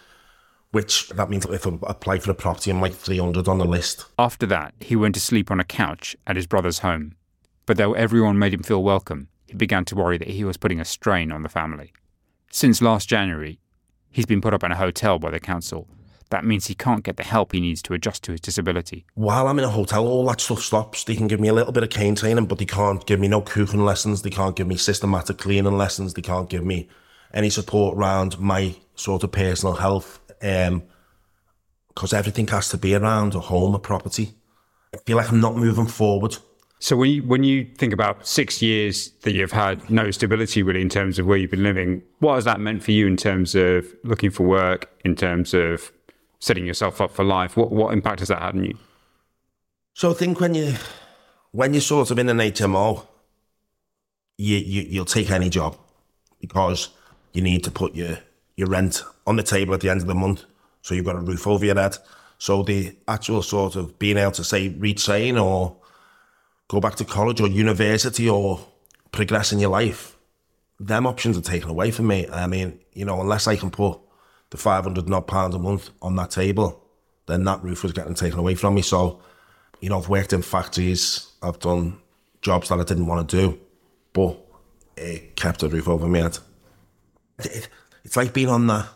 which 0.73 1.11
that 1.11 1.29
means 1.29 1.45
if 1.45 1.67
I 1.67 1.73
apply 1.83 2.19
for 2.19 2.31
a 2.31 2.35
property, 2.35 2.71
I'm 2.71 2.81
like 2.81 2.95
300 2.95 3.47
on 3.47 3.59
the 3.59 3.67
list. 3.67 4.07
After 4.19 4.47
that, 4.47 4.75
he 4.81 4.97
went 4.97 5.15
to 5.15 5.21
sleep 5.21 5.51
on 5.51 5.61
a 5.61 5.65
couch 5.65 6.17
at 6.27 6.37
his 6.37 6.47
brother's 6.47 6.79
home. 6.79 7.15
But 7.67 7.77
though 7.77 7.93
everyone 7.93 8.39
made 8.39 8.55
him 8.55 8.63
feel 8.63 8.83
welcome, 8.83 9.29
he 9.47 9.55
began 9.55 9.85
to 9.87 9.97
worry 9.97 10.19
that 10.19 10.29
he 10.29 10.45
was 10.45 10.57
putting 10.57 10.81
a 10.81 10.85
strain 10.85 11.31
on 11.31 11.43
the 11.43 11.49
family. 11.49 11.93
Since 12.51 12.81
last 12.81 13.09
January, 13.09 13.61
he's 14.11 14.27
been 14.27 14.41
put 14.41 14.55
up 14.55 14.65
in 14.65 14.73
a 14.73 14.77
hotel 14.77 15.19
by 15.19 15.31
the 15.31 15.41
council. 15.41 15.87
That 16.31 16.45
means 16.45 16.67
he 16.67 16.75
can't 16.75 17.05
get 17.05 17.17
the 17.17 17.23
help 17.23 17.53
he 17.53 17.61
needs 17.61 17.83
to 17.83 17.95
adjust 17.95 18.25
to 18.25 18.33
his 18.33 18.41
disability. 18.41 19.07
While 19.15 19.47
I'm 19.49 19.59
in 19.59 19.65
a 19.65 19.71
hotel, 19.71 20.07
all 20.07 20.27
that 20.27 20.41
stuff 20.41 20.61
stops. 20.61 21.05
They 21.05 21.15
can 21.15 21.29
give 21.29 21.41
me 21.41 21.49
a 21.49 21.55
little 21.55 21.73
bit 21.73 21.83
of 21.83 21.91
cane 21.91 22.15
training, 22.15 22.47
but 22.47 22.59
they 22.59 22.65
can't 22.65 23.05
give 23.07 23.21
me 23.21 23.29
no 23.29 23.41
cooking 23.41 23.85
lessons. 23.85 24.23
They 24.23 24.31
can't 24.31 24.57
give 24.57 24.67
me 24.67 24.77
systematic 24.77 25.39
cleaning 25.39 25.79
lessons. 25.79 26.15
They 26.15 26.23
can't 26.23 26.51
give 26.51 26.65
me 26.65 26.89
any 27.33 27.51
support 27.51 27.97
around 27.97 28.39
my 28.39 28.75
sort 28.95 29.23
of 29.23 29.33
personal 29.33 29.77
health. 29.77 30.21
Um, 30.43 30.83
because 31.97 32.13
everything 32.13 32.47
has 32.49 32.69
to 32.69 32.77
be 32.77 32.95
around 32.95 33.35
a 33.35 33.41
home, 33.41 33.75
a 33.75 33.79
property. 33.79 34.35
I 34.95 34.99
feel 34.99 35.17
like 35.17 35.31
I'm 35.31 35.41
not 35.41 35.57
moving 35.57 35.87
forward. 35.87 36.37
So 36.79 36.95
when 36.95 37.11
you, 37.11 37.23
when 37.23 37.43
you 37.43 37.65
think 37.79 37.95
about 37.95 38.27
six 38.27 38.61
years 38.61 39.13
that 39.23 39.33
you've 39.33 39.53
had 39.53 39.89
no 39.89 40.11
stability 40.11 40.63
really 40.63 40.83
in 40.83 40.91
terms 40.91 41.19
of 41.19 41.27
where 41.27 41.39
you've 41.39 41.51
been 41.51 41.63
living, 41.63 42.03
what 42.19 42.35
has 42.35 42.45
that 42.45 42.61
meant 42.61 42.83
for 42.83 42.93
you 42.93 43.07
in 43.07 43.17
terms 43.17 43.55
of 43.55 43.87
looking 44.05 44.31
for 44.31 44.47
work, 44.47 44.91
in 45.07 45.17
terms 45.17 45.55
of 45.55 45.91
setting 46.39 46.67
yourself 46.67 47.01
up 47.01 47.13
for 47.13 47.25
life? 47.25 47.57
What 47.57 47.71
what 47.71 47.93
impact 47.93 48.21
has 48.21 48.29
that 48.29 48.43
had 48.43 48.55
on 48.55 48.65
you? 48.65 48.79
So 49.95 50.11
I 50.11 50.15
think 50.15 50.41
when 50.41 50.55
you 50.55 50.75
when 51.53 51.73
you're 51.73 51.81
sort 51.81 52.11
of 52.11 52.19
in 52.19 52.29
an 52.29 52.39
HMO, 52.39 53.07
you, 54.37 54.57
you 54.59 54.83
you'll 54.83 55.05
take 55.05 55.31
any 55.31 55.49
job 55.49 55.79
because 56.41 56.91
you 57.33 57.43
need 57.43 57.65
to 57.65 57.71
put 57.71 57.95
your 57.95 58.19
your 58.57 58.69
rent 58.69 59.03
on 59.27 59.37
the 59.37 59.43
table 59.43 59.75
at 59.75 59.81
the 59.81 59.91
end 59.91 60.01
of 60.01 60.07
the 60.07 60.15
month, 60.15 60.45
so 60.83 60.95
you've 60.95 61.05
got 61.05 61.17
a 61.17 61.21
roof 61.21 61.47
over 61.47 61.65
your 61.65 61.75
head. 61.75 61.97
So 62.39 62.63
the 62.63 62.97
actual 63.09 63.43
sort 63.43 63.77
of 63.77 63.99
being 63.99 64.19
able 64.19 64.33
to 64.33 64.45
say 64.45 64.71
retrain 64.71 65.43
or 65.43 65.77
go 66.69 66.81
back 66.81 66.97
to 66.97 67.05
college 67.05 67.41
or 67.41 67.49
university 67.49 68.29
or 68.29 68.61
progress 69.13 69.53
in 69.53 69.59
your 69.59 69.71
life, 69.71 70.17
them 70.79 71.07
options 71.07 71.39
are 71.39 71.43
taken 71.43 71.71
away 71.71 71.91
from 71.91 72.07
me. 72.09 72.29
I 72.29 72.47
mean, 72.47 72.79
you 72.93 73.05
know, 73.05 73.21
unless 73.21 73.47
I 73.47 73.57
can 73.57 73.71
put 73.71 73.99
the 74.51 74.57
500 74.57 75.11
odd 75.13 75.27
pounds 75.27 75.55
a 75.55 75.59
month 75.59 75.91
on 76.03 76.17
that 76.17 76.31
table, 76.31 76.83
then 77.27 77.45
that 77.45 77.63
roof 77.63 77.83
was 77.83 77.93
getting 77.93 78.15
taken 78.15 78.39
away 78.39 78.55
from 78.55 78.75
me. 78.75 78.83
So, 78.83 79.21
you 79.81 79.89
know, 79.89 79.99
I've 79.99 80.09
worked 80.09 80.33
in 80.33 80.43
factories, 80.43 81.33
I've 81.43 81.59
done 81.59 81.99
jobs 82.43 82.69
that 82.69 82.81
I 82.81 82.85
didn't 82.85 83.07
want 83.07 83.29
to 83.29 83.37
do, 83.37 83.61
but 84.13 84.39
it 84.97 85.37
kept 85.37 85.63
a 85.63 85.69
roof 85.69 85.89
over 85.89 86.07
my 86.07 86.19
head. 86.19 86.39
It, 87.41 87.69
it's 88.05 88.17
like 88.17 88.33
being 88.33 88.49
on 88.49 88.67
that, 88.69 88.89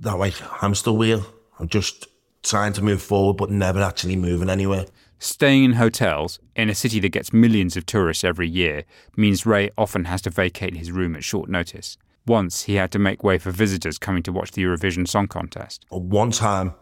that 0.00 0.18
like 0.18 0.34
hamster 0.34 0.92
wheel. 0.92 1.24
I'm 1.58 1.68
just 1.68 2.08
trying 2.42 2.72
to 2.74 2.82
move 2.82 3.00
forward, 3.00 3.36
but 3.36 3.50
never 3.50 3.80
actually 3.80 4.16
moving 4.16 4.50
anywhere. 4.50 4.86
Staying 5.18 5.62
in 5.62 5.72
hotels 5.74 6.40
in 6.56 6.68
a 6.68 6.74
city 6.74 6.98
that 6.98 7.10
gets 7.10 7.32
millions 7.32 7.76
of 7.76 7.86
tourists 7.86 8.24
every 8.24 8.48
year 8.48 8.84
means 9.16 9.46
Ray 9.46 9.70
often 9.78 10.06
has 10.06 10.20
to 10.22 10.30
vacate 10.30 10.74
his 10.74 10.90
room 10.90 11.14
at 11.14 11.22
short 11.22 11.48
notice. 11.48 11.96
Once 12.26 12.62
he 12.64 12.74
had 12.76 12.92
to 12.92 12.98
make 12.98 13.24
way 13.24 13.38
for 13.38 13.50
visitors 13.50 13.98
coming 13.98 14.22
to 14.22 14.32
watch 14.32 14.52
the 14.52 14.62
Eurovision 14.62 15.08
Song 15.08 15.26
Contest. 15.26 15.84
One 15.90 16.30
time, 16.30 16.74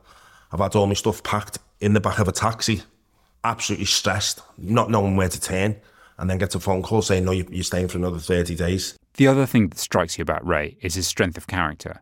I've 0.53 0.61
had 0.61 0.75
all 0.77 0.87
my 0.87 0.95
stuff 0.95 1.23
packed 1.23 1.59
in 1.81 1.95
the 1.95 2.01
back 2.01 2.19
of 2.19 2.29
a 2.29 2.33
taxi, 2.33 2.83
absolutely 3.45 3.87
stressed, 3.87 4.43
not 4.59 4.91
knowing 4.91 5.17
where 5.17 5.29
to 5.29 5.41
turn, 5.41 5.77
and 6.19 6.29
then 6.29 6.39
get 6.39 6.55
a 6.55 6.61
phone 6.61 6.83
call 6.83 7.03
saying, 7.03 7.25
No, 7.25 7.33
you're 7.33 7.65
staying 7.65 7.89
for 7.89 7.99
another 7.99 8.19
30 8.19 8.55
days. 8.55 8.97
The 9.15 9.27
other 9.27 9.47
thing 9.47 9.69
that 9.69 9.79
strikes 9.79 10.19
you 10.19 10.23
about 10.23 10.47
Ray 10.47 10.77
is 10.83 10.95
his 10.95 11.07
strength 11.07 11.37
of 11.37 11.47
character. 11.47 12.01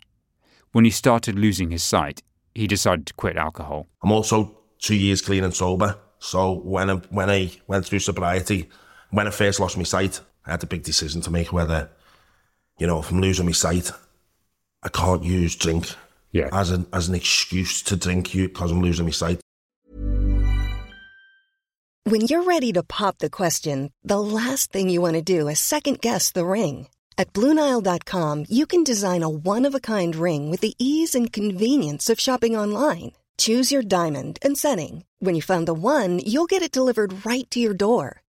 When 0.72 0.84
he 0.84 0.90
started 0.90 1.38
losing 1.38 1.70
his 1.70 1.82
sight, 1.82 2.22
he 2.54 2.66
decided 2.66 3.06
to 3.06 3.14
quit 3.14 3.36
alcohol. 3.36 3.86
I'm 4.02 4.12
also 4.12 4.58
two 4.78 4.96
years 4.96 5.22
clean 5.22 5.44
and 5.44 5.54
sober. 5.54 5.96
So 6.18 6.54
when 6.54 6.90
I, 6.90 6.94
when 7.10 7.30
I 7.30 7.52
went 7.68 7.86
through 7.86 8.00
sobriety, 8.00 8.68
when 9.10 9.26
I 9.26 9.30
first 9.30 9.60
lost 9.60 9.76
my 9.76 9.84
sight, 9.84 10.20
I 10.44 10.50
had 10.52 10.62
a 10.62 10.66
big 10.66 10.82
decision 10.82 11.20
to 11.22 11.30
make 11.30 11.52
whether, 11.52 11.90
you 12.78 12.86
know, 12.86 13.00
if 13.00 13.10
I'm 13.10 13.20
losing 13.20 13.46
my 13.46 13.52
sight, 13.52 13.90
I 14.82 14.88
can't 14.88 15.24
use 15.24 15.56
drink 15.56 15.88
yeah. 16.32 16.48
as 16.52 16.70
an 16.70 16.86
as 16.92 17.08
an 17.08 17.14
excuse 17.14 17.82
to 17.82 17.96
drink 17.96 18.34
you 18.34 18.48
because 18.48 18.70
I'm 18.70 18.82
losing 18.82 19.06
my 19.06 19.12
sight. 19.12 19.40
When 22.04 22.22
you're 22.22 22.44
ready 22.44 22.72
to 22.72 22.82
pop 22.82 23.18
the 23.18 23.28
question, 23.28 23.92
the 24.02 24.20
last 24.20 24.72
thing 24.72 24.88
you 24.88 25.02
want 25.02 25.14
to 25.14 25.22
do 25.22 25.48
is 25.48 25.60
second 25.60 26.00
guess 26.00 26.32
the 26.32 26.46
ring. 26.46 26.88
At 27.18 27.32
BlueNile.com, 27.32 28.46
you 28.48 28.64
can 28.64 28.84
design 28.84 29.22
a 29.22 29.28
one 29.28 29.66
of 29.66 29.74
a 29.74 29.80
kind 29.80 30.14
ring 30.16 30.50
with 30.50 30.60
the 30.60 30.74
ease 30.78 31.14
and 31.14 31.32
convenience 31.32 32.08
of 32.08 32.20
shopping 32.20 32.56
online. 32.56 33.12
Choose 33.36 33.70
your 33.70 33.82
diamond 33.82 34.38
and 34.40 34.56
setting. 34.56 35.04
When 35.18 35.34
you 35.34 35.42
find 35.42 35.66
the 35.66 35.74
one, 35.74 36.20
you'll 36.24 36.46
get 36.46 36.62
it 36.62 36.72
delivered 36.72 37.26
right 37.26 37.48
to 37.50 37.60
your 37.60 37.74
door. 37.74 38.22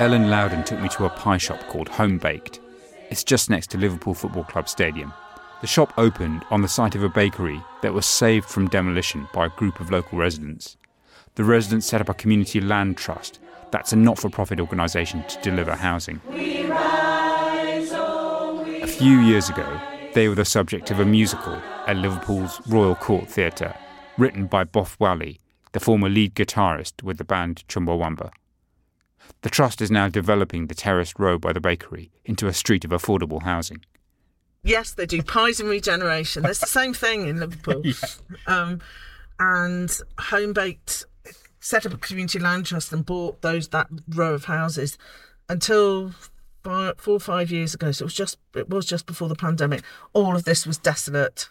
Ellen 0.00 0.28
Loudon 0.28 0.64
took 0.64 0.80
me 0.80 0.88
to 0.88 1.04
a 1.04 1.10
pie 1.10 1.38
shop 1.38 1.60
called 1.68 1.88
Home 1.90 2.18
Baked. 2.18 2.58
It's 3.10 3.22
just 3.22 3.48
next 3.48 3.70
to 3.70 3.78
Liverpool 3.78 4.12
Football 4.12 4.42
Club 4.42 4.68
Stadium. 4.68 5.12
The 5.60 5.68
shop 5.68 5.92
opened 5.96 6.44
on 6.50 6.62
the 6.62 6.68
site 6.68 6.96
of 6.96 7.04
a 7.04 7.08
bakery 7.08 7.62
that 7.82 7.94
was 7.94 8.04
saved 8.04 8.48
from 8.48 8.68
demolition 8.68 9.28
by 9.32 9.46
a 9.46 9.50
group 9.50 9.78
of 9.78 9.92
local 9.92 10.18
residents. 10.18 10.76
The 11.36 11.44
residents 11.44 11.86
set 11.86 12.00
up 12.00 12.08
a 12.08 12.14
community 12.14 12.60
land 12.60 12.96
trust 12.96 13.38
that's 13.70 13.92
a 13.92 13.96
not 13.96 14.18
for 14.18 14.28
profit 14.28 14.58
organisation 14.58 15.22
to 15.28 15.40
deliver 15.42 15.76
housing. 15.76 16.20
A 18.82 18.86
few 18.88 19.20
years 19.20 19.48
ago, 19.48 19.80
they 20.12 20.28
were 20.28 20.34
the 20.34 20.44
subject 20.44 20.90
of 20.90 20.98
a 20.98 21.04
musical 21.04 21.54
at 21.86 21.96
Liverpool's 21.96 22.60
Royal 22.66 22.96
Court 22.96 23.28
Theatre, 23.28 23.74
written 24.18 24.46
by 24.46 24.64
Boff 24.64 24.96
Whalley, 24.96 25.38
the 25.70 25.78
former 25.78 26.08
lead 26.08 26.34
guitarist 26.34 27.04
with 27.04 27.18
the 27.18 27.24
band 27.24 27.62
Chumbawamba. 27.68 28.32
The 29.42 29.50
trust 29.50 29.80
is 29.80 29.90
now 29.90 30.08
developing 30.08 30.66
the 30.66 30.74
terraced 30.74 31.18
row 31.18 31.38
by 31.38 31.52
the 31.52 31.60
bakery 31.60 32.10
into 32.24 32.46
a 32.46 32.52
street 32.52 32.84
of 32.84 32.90
affordable 32.90 33.42
housing. 33.42 33.84
Yes, 34.62 34.92
they 34.92 35.04
do 35.04 35.22
pies 35.22 35.60
and 35.60 35.68
regeneration. 35.68 36.42
There's 36.42 36.60
the 36.60 36.66
same 36.66 36.94
thing 36.94 37.28
in 37.28 37.38
Liverpool. 37.38 37.82
yeah. 37.84 37.92
um, 38.46 38.80
and 39.38 40.00
Home 40.18 40.54
Baked 40.54 41.04
set 41.60 41.84
up 41.84 41.92
a 41.92 41.98
community 41.98 42.38
land 42.38 42.66
trust 42.66 42.92
and 42.92 43.04
bought 43.04 43.42
those 43.42 43.68
that 43.68 43.88
row 44.08 44.34
of 44.34 44.44
houses 44.46 44.96
until 45.48 46.12
four 46.62 46.94
or 47.06 47.20
five 47.20 47.50
years 47.50 47.74
ago. 47.74 47.92
So 47.92 48.04
it 48.04 48.06
was 48.06 48.14
just 48.14 48.38
it 48.54 48.68
was 48.68 48.86
just 48.86 49.06
before 49.06 49.28
the 49.28 49.34
pandemic. 49.34 49.82
All 50.12 50.34
of 50.34 50.44
this 50.44 50.66
was 50.66 50.78
desolate. 50.78 51.48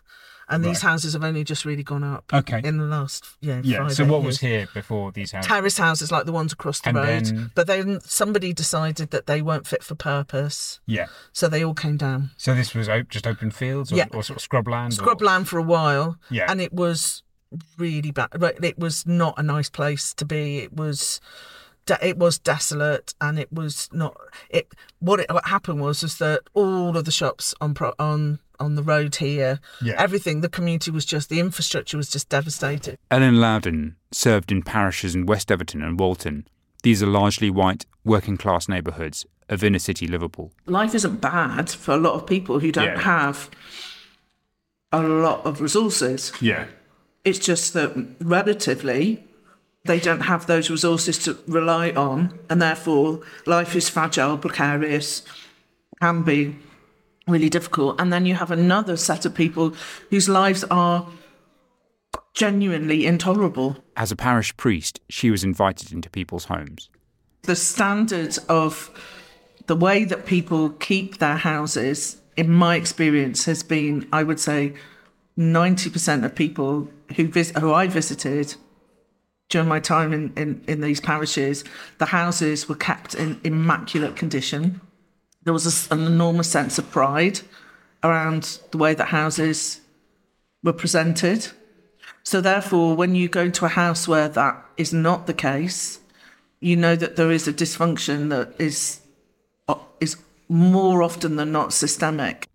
And 0.50 0.64
these 0.64 0.84
Right. 0.84 0.90
houses 0.92 1.14
have 1.14 1.24
only 1.24 1.44
just 1.44 1.64
really 1.66 1.84
gone 1.84 2.04
up. 2.04 2.26
Okay. 2.34 2.62
In 2.64 2.78
the 2.78 2.84
last 2.86 3.26
yeah. 3.40 3.62
Yeah. 3.64 3.78
Five, 3.84 3.94
So 3.94 4.04
eight 4.04 4.10
what 4.10 4.18
years. 4.18 4.26
was 4.26 4.40
here 4.40 4.68
before 4.74 5.12
these 5.12 5.32
houses? 5.32 5.48
terrace 5.48 5.78
houses 5.78 6.12
like 6.12 6.26
the 6.26 6.32
ones 6.34 6.52
across 6.54 6.82
the 6.82 6.89
And 6.89 6.98
road. 6.98 7.26
then- 7.26 7.52
But 7.56 7.67
then 7.67 8.00
somebody 8.02 8.54
decided 8.54 9.12
that 9.12 9.26
they 9.26 9.41
weren't 9.41 9.65
fit 9.67 9.84
for 9.84 9.96
purpose. 9.96 10.80
Yeah. 10.86 11.06
So 11.32 11.48
they 11.48 11.63
all 11.63 11.74
came 11.74 11.98
down. 11.98 12.32
So 12.38 12.54
this 12.54 12.74
was 12.74 12.89
op- 12.89 13.10
just 13.10 13.26
open 13.26 13.52
fields 13.52 13.91
or, 13.91 13.96
Yeah. 13.96 14.06
or 14.13 14.24
sort 14.24 14.41
of 14.41 14.48
scrubland? 14.50 14.94
Scrub 14.94 15.22
or... 15.22 15.26
land 15.26 15.48
for 15.48 15.58
a 15.60 15.63
while. 15.63 16.17
Yeah. 16.30 16.46
And 16.52 16.60
it 16.60 16.74
was 16.74 17.24
really 17.78 18.12
bad. 18.12 18.30
Right, 18.36 18.56
It 18.63 18.78
was 18.80 19.06
not 19.06 19.36
a 19.38 19.44
nice 19.44 19.70
place 19.70 20.13
to 20.15 20.26
be. 20.26 20.58
It 20.60 20.74
was. 20.74 21.22
De- 21.86 22.08
It 22.08 22.17
was 22.17 22.39
desolate, 22.39 23.13
and 23.22 23.38
it 23.39 23.52
was 23.52 23.89
not. 23.91 24.15
It 24.50 24.74
what 25.00 25.19
it, 25.22 25.32
what 25.32 25.46
happened 25.48 25.82
was 25.82 26.04
is 26.04 26.17
that 26.17 26.41
all 26.54 26.96
of 26.98 27.06
the 27.06 27.12
shops 27.12 27.54
on 27.62 27.74
pro, 27.74 27.93
on 28.00 28.39
on 28.60 28.76
the 28.76 28.84
road 28.84 29.15
here, 29.15 29.60
Yeah. 29.82 29.96
everything, 29.98 30.41
the 30.41 30.50
community 30.50 30.91
was 30.91 31.06
just 31.06 31.28
the 31.30 31.39
infrastructure 31.39 31.98
was 31.98 32.10
just 32.10 32.30
devastated. 32.30 32.98
Ellen 33.12 33.39
Loudon 33.41 33.96
served 34.12 34.52
in 34.52 34.62
parishes 34.62 35.15
in 35.15 35.26
West 35.26 35.52
Everton 35.52 35.82
and 35.82 36.00
Walton. 36.00 36.48
These 36.84 37.02
are 37.04 37.08
largely 37.08 37.50
white, 37.50 37.86
working 38.06 38.38
class 38.38 38.69
neighbourhoods 38.69 39.26
of 39.50 39.63
inner 39.63 39.80
city 39.80 40.08
Liverpool. 40.08 40.52
life 40.65 40.93
isn't 40.96 41.19
bad 41.19 41.69
for 41.69 41.93
a 41.93 41.98
lot 41.98 42.13
of 42.13 42.26
people 42.28 42.60
who 42.60 42.72
don't 42.72 42.86
Yeah. 42.86 43.02
have 43.02 43.50
a 44.91 45.02
lot 45.02 45.46
of 45.46 45.60
resources. 45.60 46.32
Yeah. 46.39 46.65
It's 47.26 47.39
just 47.39 47.74
that 47.74 47.96
relatively, 48.22 49.24
they 49.86 50.00
don't 50.00 50.22
have 50.22 50.48
those 50.48 50.69
resources 50.69 51.17
to 51.19 51.38
rely 51.48 51.91
on, 51.91 52.39
and 52.50 52.62
therefore 52.62 53.22
life 53.46 53.76
is 53.76 53.89
fragile, 53.89 54.38
precarious, 54.38 55.24
can 56.02 56.24
be 56.24 56.56
really 57.28 57.50
difficult. 57.50 58.00
And 58.00 58.12
then 58.12 58.26
you 58.26 58.36
have 58.36 58.52
another 58.52 58.98
set 58.98 59.26
of 59.26 59.36
people 59.36 59.74
whose 60.10 60.30
lives 60.30 60.63
are 60.65 61.08
genuinely 62.34 63.06
intolerable. 63.06 63.78
As 63.96 64.12
a 64.12 64.15
parish 64.15 64.56
priest, 64.58 65.00
she 65.10 65.30
was 65.30 65.43
invited 65.43 65.91
into 65.91 66.10
people's 66.10 66.46
homes. 66.46 66.89
the 67.43 67.56
standards 67.56 68.38
of 68.50 68.89
the 69.67 69.76
way 69.76 70.06
that 70.06 70.26
people 70.26 70.69
keep 70.69 71.19
their 71.19 71.38
houses, 71.38 72.17
in 72.36 72.50
my 72.50 72.76
experience, 72.76 73.46
has 73.46 73.63
been, 73.63 74.08
I 74.12 74.24
would 74.24 74.39
say, 74.39 74.74
90% 75.38 76.26
of 76.26 76.36
people 76.36 76.89
who 77.15 77.28
visit, 77.28 77.58
who 77.58 77.74
I 77.74 77.88
visited 77.88 78.56
during 79.49 79.67
my 79.67 79.79
time 79.79 80.13
in, 80.13 80.34
in, 80.36 80.63
in 80.67 80.82
these 80.82 80.99
parishes, 80.99 81.63
the 81.97 82.08
houses 82.08 82.67
were 82.67 82.75
kept 82.75 83.13
in 83.15 83.39
immaculate 83.43 84.15
condition. 84.15 84.82
There 85.43 85.53
was 85.53 85.89
a 85.89 85.93
an 85.93 86.06
enormous 86.06 86.49
sense 86.49 86.77
of 86.77 86.89
pride 86.89 87.41
around 88.03 88.60
the 88.71 88.77
way 88.77 88.93
that 88.93 89.10
houses 89.10 89.82
were 90.63 90.73
presented. 90.73 91.47
So, 92.23 92.39
therefore, 92.39 92.95
when 92.95 93.15
you 93.15 93.27
go 93.27 93.41
into 93.41 93.65
a 93.65 93.69
house 93.69 94.08
where 94.08 94.29
that 94.29 94.65
is 94.77 94.93
not 94.93 95.27
the 95.27 95.34
case, 95.34 95.99
you 96.62 96.77
know 96.77 96.95
that 96.95 97.17
there 97.17 97.32
is 97.32 97.47
a 97.47 97.53
dysfunction 97.53 98.29
that 98.29 98.53
is 98.60 99.01
is 99.99 100.17
more 100.49 101.03
often 101.03 101.36
than 101.36 101.51
not 101.51 101.73
systemic. 101.73 102.47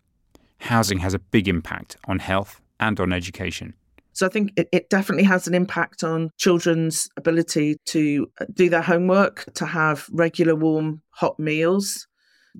Housing 0.60 0.98
has 0.98 1.14
a 1.14 1.18
big 1.18 1.48
impact 1.48 1.96
on 2.06 2.18
health 2.18 2.60
and 2.80 2.98
on 3.00 3.12
education. 3.12 3.74
So 4.18 4.26
I 4.26 4.30
think 4.30 4.50
it, 4.56 4.68
it 4.72 4.90
definitely 4.90 5.22
has 5.26 5.46
an 5.46 5.54
impact 5.54 6.02
on 6.02 6.30
children's 6.38 7.08
ability 7.16 7.76
to 7.86 8.26
uh, 8.40 8.46
do 8.52 8.68
their 8.68 8.82
homework, 8.82 9.44
to 9.54 9.64
have 9.64 10.08
regular 10.10 10.56
warm 10.56 11.02
hot 11.10 11.38
meals, 11.38 12.08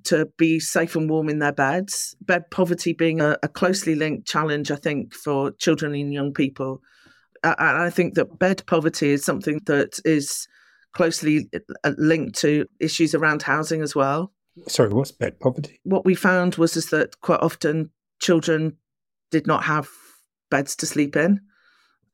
to 0.05 0.27
be 0.38 0.61
safe 0.61 0.94
and 0.94 1.11
warm 1.11 1.29
in 1.29 1.40
their 1.40 1.51
beds. 1.51 2.14
Bed 2.21 2.49
poverty 2.53 2.92
being 2.92 3.21
a, 3.21 3.37
a 3.42 3.49
closely 3.49 3.97
linked 3.97 4.25
challenge, 4.29 4.71
I 4.71 4.77
think, 4.77 5.12
for 5.12 5.51
children 5.51 5.97
and 5.97 6.12
young 6.12 6.33
people. 6.33 6.81
Uh, 7.42 7.57
And 7.59 7.83
I 7.83 7.90
think 7.90 8.14
that 8.14 8.38
bed 8.38 8.62
poverty 8.68 9.11
is 9.11 9.25
something 9.25 9.61
that 9.66 9.99
is 10.05 10.47
closely 10.92 11.51
uh, 11.83 11.90
linked 11.99 12.38
to 12.38 12.66
issues 12.79 13.16
around 13.16 13.42
housing 13.42 13.83
as 13.83 13.97
well. 13.97 14.33
Sorry, 14.68 14.90
what's 14.90 15.11
bed 15.11 15.40
poverty? 15.40 15.81
what 15.83 16.05
we 16.05 16.14
found 16.14 16.55
was 16.55 16.77
is 16.77 16.90
that 16.90 17.21
quite 17.21 17.40
often 17.40 17.90
children 18.21 18.77
did 19.33 19.49
not 19.49 19.64
have 19.64 19.88
beds 20.51 20.77
to 20.77 20.87
sleep 20.87 21.16
in 21.16 21.40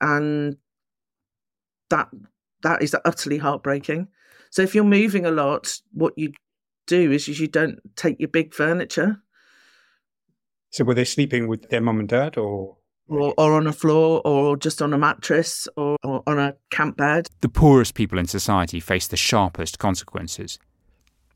and 0.00 0.56
that 1.90 2.08
that 2.62 2.82
is 2.82 2.96
utterly 3.04 3.38
heartbreaking 3.38 4.08
so 4.50 4.62
if 4.62 4.74
you're 4.74 4.84
moving 4.84 5.26
a 5.26 5.30
lot 5.30 5.80
what 5.92 6.12
you 6.16 6.32
do 6.86 7.12
is 7.12 7.28
you 7.28 7.48
don't 7.48 7.78
take 7.96 8.18
your 8.18 8.28
big 8.28 8.54
furniture 8.54 9.22
So 10.70 10.84
were 10.84 10.94
they 10.94 11.04
sleeping 11.04 11.48
with 11.48 11.68
their 11.70 11.80
mum 11.80 12.00
and 12.00 12.08
dad 12.08 12.36
or? 12.36 12.76
or, 13.08 13.34
or 13.36 13.52
on 13.54 13.66
a 13.66 13.72
floor 13.72 14.22
or 14.24 14.56
just 14.56 14.80
on 14.80 14.92
a 14.94 14.98
mattress 14.98 15.68
or, 15.76 15.96
or 16.02 16.22
on 16.26 16.38
a 16.38 16.54
camp 16.70 16.96
bed 16.96 17.28
The 17.40 17.48
poorest 17.48 17.94
people 17.94 18.18
in 18.18 18.26
society 18.26 18.80
face 18.80 19.06
the 19.06 19.16
sharpest 19.16 19.78
consequences. 19.78 20.58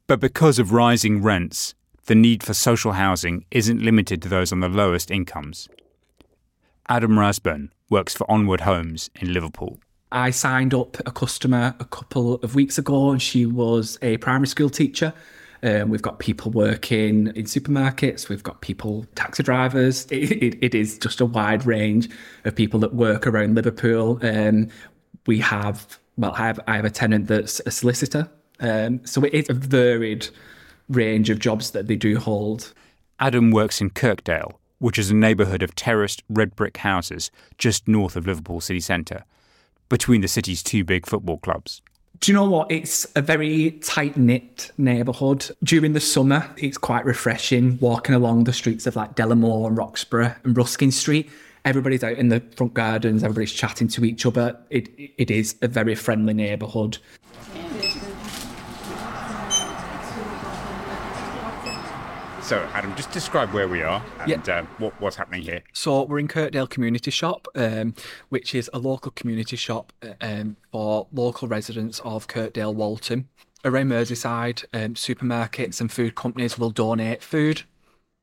But 0.07 0.21
because 0.21 0.59
of 0.59 0.73
rising 0.73 1.23
rents, 1.23 1.75
the 2.07 2.15
need 2.15 2.43
for 2.43 2.55
social 2.55 2.93
housing 2.93 3.45
isn't 3.51 3.83
limited 3.83 4.23
to 4.23 4.29
those 4.29 4.51
on 4.53 4.61
the 4.61 4.69
lowest 4.69 5.11
incomes. 5.11 5.69
Adam 6.89 7.13
Rasburn 7.13 7.69
works 7.91 8.15
for 8.15 8.31
Onward 8.31 8.63
Homes 8.63 9.11
in 9.17 9.33
Liverpool. 9.33 9.79
I 10.11 10.31
signed 10.31 10.73
up 10.73 10.97
a 11.07 11.13
customer 11.13 11.75
a 11.81 11.85
couple 11.85 12.35
of 12.37 12.55
weeks 12.55 12.79
ago, 12.79 13.11
and 13.11 13.21
she 13.21 13.45
was 13.45 13.99
a 14.01 14.17
primary 14.19 14.47
school 14.47 14.71
teacher. 14.71 15.13
Um, 15.63 15.91
we've 15.91 16.03
got 16.03 16.19
people 16.19 16.51
working 16.51 17.29
in 17.29 17.45
supermarkets. 17.45 18.29
We've 18.29 18.43
got 18.43 18.61
people, 18.61 19.07
taxi 19.15 19.43
drivers. 19.43 20.07
It, 20.13 20.43
it, 20.43 20.59
it 20.63 20.75
is 20.75 20.99
just 20.99 21.21
a 21.21 21.27
wide 21.27 21.67
range 21.67 22.09
of 22.45 22.55
people 22.55 22.81
that 22.81 22.95
work 22.95 23.27
around 23.27 23.55
Liverpool. 23.55 24.19
Um, 24.23 24.69
we 25.27 25.41
have, 25.41 25.99
well, 26.17 26.33
I 26.33 26.47
have, 26.47 26.61
I 26.67 26.77
have 26.77 26.85
a 26.85 26.91
tenant 26.91 27.27
that's 27.27 27.61
a 27.67 27.71
solicitor. 27.71 28.31
Um, 28.61 29.05
so 29.05 29.25
it's 29.25 29.49
a 29.49 29.55
varied 29.55 30.29
range 30.89 31.31
of 31.31 31.39
jobs 31.39 31.73
that 31.73 31.87
they 31.87 31.97
do 31.97 32.19
hold. 32.19 32.73
Adam 33.21 33.51
works 33.51 33.81
in 33.81 33.91
Kirkdale, 33.91 34.59
which 34.79 34.99
is 34.99 35.11
a 35.11 35.15
neighbourhood 35.15 35.63
of 35.63 35.75
terraced 35.75 36.23
red 36.29 36.55
brick 36.57 36.79
houses 36.79 37.31
just 37.57 37.89
north 37.89 38.17
of 38.17 38.27
Liverpool 38.27 38.61
city 38.61 38.81
centre, 38.81 39.25
between 39.89 40.21
the 40.21 40.29
city's 40.29 40.63
two 40.63 40.85
big 40.85 41.07
football 41.07 41.39
clubs. 41.39 41.83
Do 42.21 42.33
you 42.33 42.37
know 42.37 42.49
what? 42.49 42.71
It's 42.71 43.07
a 43.15 43.23
very 43.23 43.73
tight 43.83 44.17
knit 44.17 44.73
neighbourhood. 44.77 45.51
During 45.63 45.93
the 45.93 46.01
summer, 46.01 46.51
it's 46.57 46.77
quite 46.77 47.05
refreshing 47.05 47.79
walking 47.81 48.15
along 48.15 48.45
the 48.45 48.53
streets 48.53 48.87
of 48.87 48.97
like 48.97 49.15
Delamore 49.15 49.69
and 49.69 49.77
Roxburgh 49.77 50.35
and 50.43 50.57
Ruskin 50.57 50.91
Street. 50.91 51.31
Everybody's 51.65 52.03
out 52.03 52.17
in 52.17 52.29
the 52.29 52.41
front 52.57 52.75
gardens, 52.75 53.23
everybody's 53.23 53.53
chatting 53.53 53.89
to 53.89 54.05
each 54.05 54.27
other. 54.27 54.59
It, 54.71 54.89
it 55.17 55.31
is 55.31 55.57
a 55.63 55.69
very 55.69 55.95
friendly 55.95 56.35
neighbourhood. 56.35 56.99
So, 62.49 62.67
Adam, 62.73 62.97
just 62.97 63.11
describe 63.11 63.53
where 63.53 63.69
we 63.69 63.83
are 63.83 64.03
and 64.21 64.31
yeah. 64.31 64.61
uh, 64.61 64.65
what, 64.79 64.99
what's 65.03 65.17
happening 65.17 65.43
here. 65.43 65.63
So, 65.75 66.05
we're 66.05 66.19
in 66.19 66.29
Kirkdale 66.29 66.67
Community 66.67 67.11
Shop, 67.11 67.47
um, 67.55 67.93
which 68.31 68.55
is 68.55 68.71
a 68.73 68.79
local 68.79 69.11
community 69.11 69.55
shop 69.55 69.93
um, 70.23 70.57
for 70.73 71.07
local 71.13 71.47
residents 71.47 72.01
of 72.07 72.27
Kirkdale 72.27 72.75
Walton. 72.75 73.29
Around 73.67 73.89
Merseyside, 73.89 74.65
um, 74.73 74.95
supermarkets 74.95 75.79
and 75.83 75.93
food 75.93 76.15
companies 76.15 76.59
will 76.59 76.71
donate 76.71 77.23
food. 77.23 77.65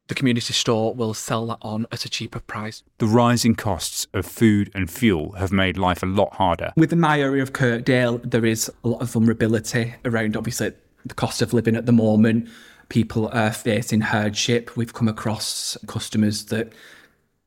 The 0.08 0.16
community 0.16 0.54
store 0.54 0.96
will 0.96 1.14
sell 1.14 1.46
that 1.46 1.60
on 1.62 1.86
at 1.92 2.04
a 2.04 2.10
cheaper 2.10 2.40
price. 2.40 2.82
The 2.98 3.06
rising 3.06 3.54
costs 3.54 4.08
of 4.12 4.26
food 4.26 4.72
and 4.74 4.90
fuel 4.90 5.34
have 5.34 5.52
made 5.52 5.78
life 5.78 6.02
a 6.02 6.08
lot 6.08 6.34
harder. 6.34 6.74
Within 6.76 7.00
my 7.00 7.22
area 7.22 7.44
of 7.44 7.54
Kirkdale, 7.54 8.28
there 8.28 8.46
is 8.46 8.72
a 8.84 8.88
lot 8.88 9.04
of 9.04 9.12
vulnerability 9.12 9.94
around 10.04 10.36
obviously 10.36 10.74
the 11.06 11.14
cost 11.14 11.44
of 11.44 11.54
living 11.54 11.76
at 11.76 11.86
the 11.86 11.92
moment 11.92 12.50
people 12.96 13.28
are 13.34 13.52
facing 13.52 14.00
hardship. 14.00 14.78
We've 14.78 14.94
come 14.94 15.10
across 15.10 15.78
customers 15.86 16.46
that 16.46 16.72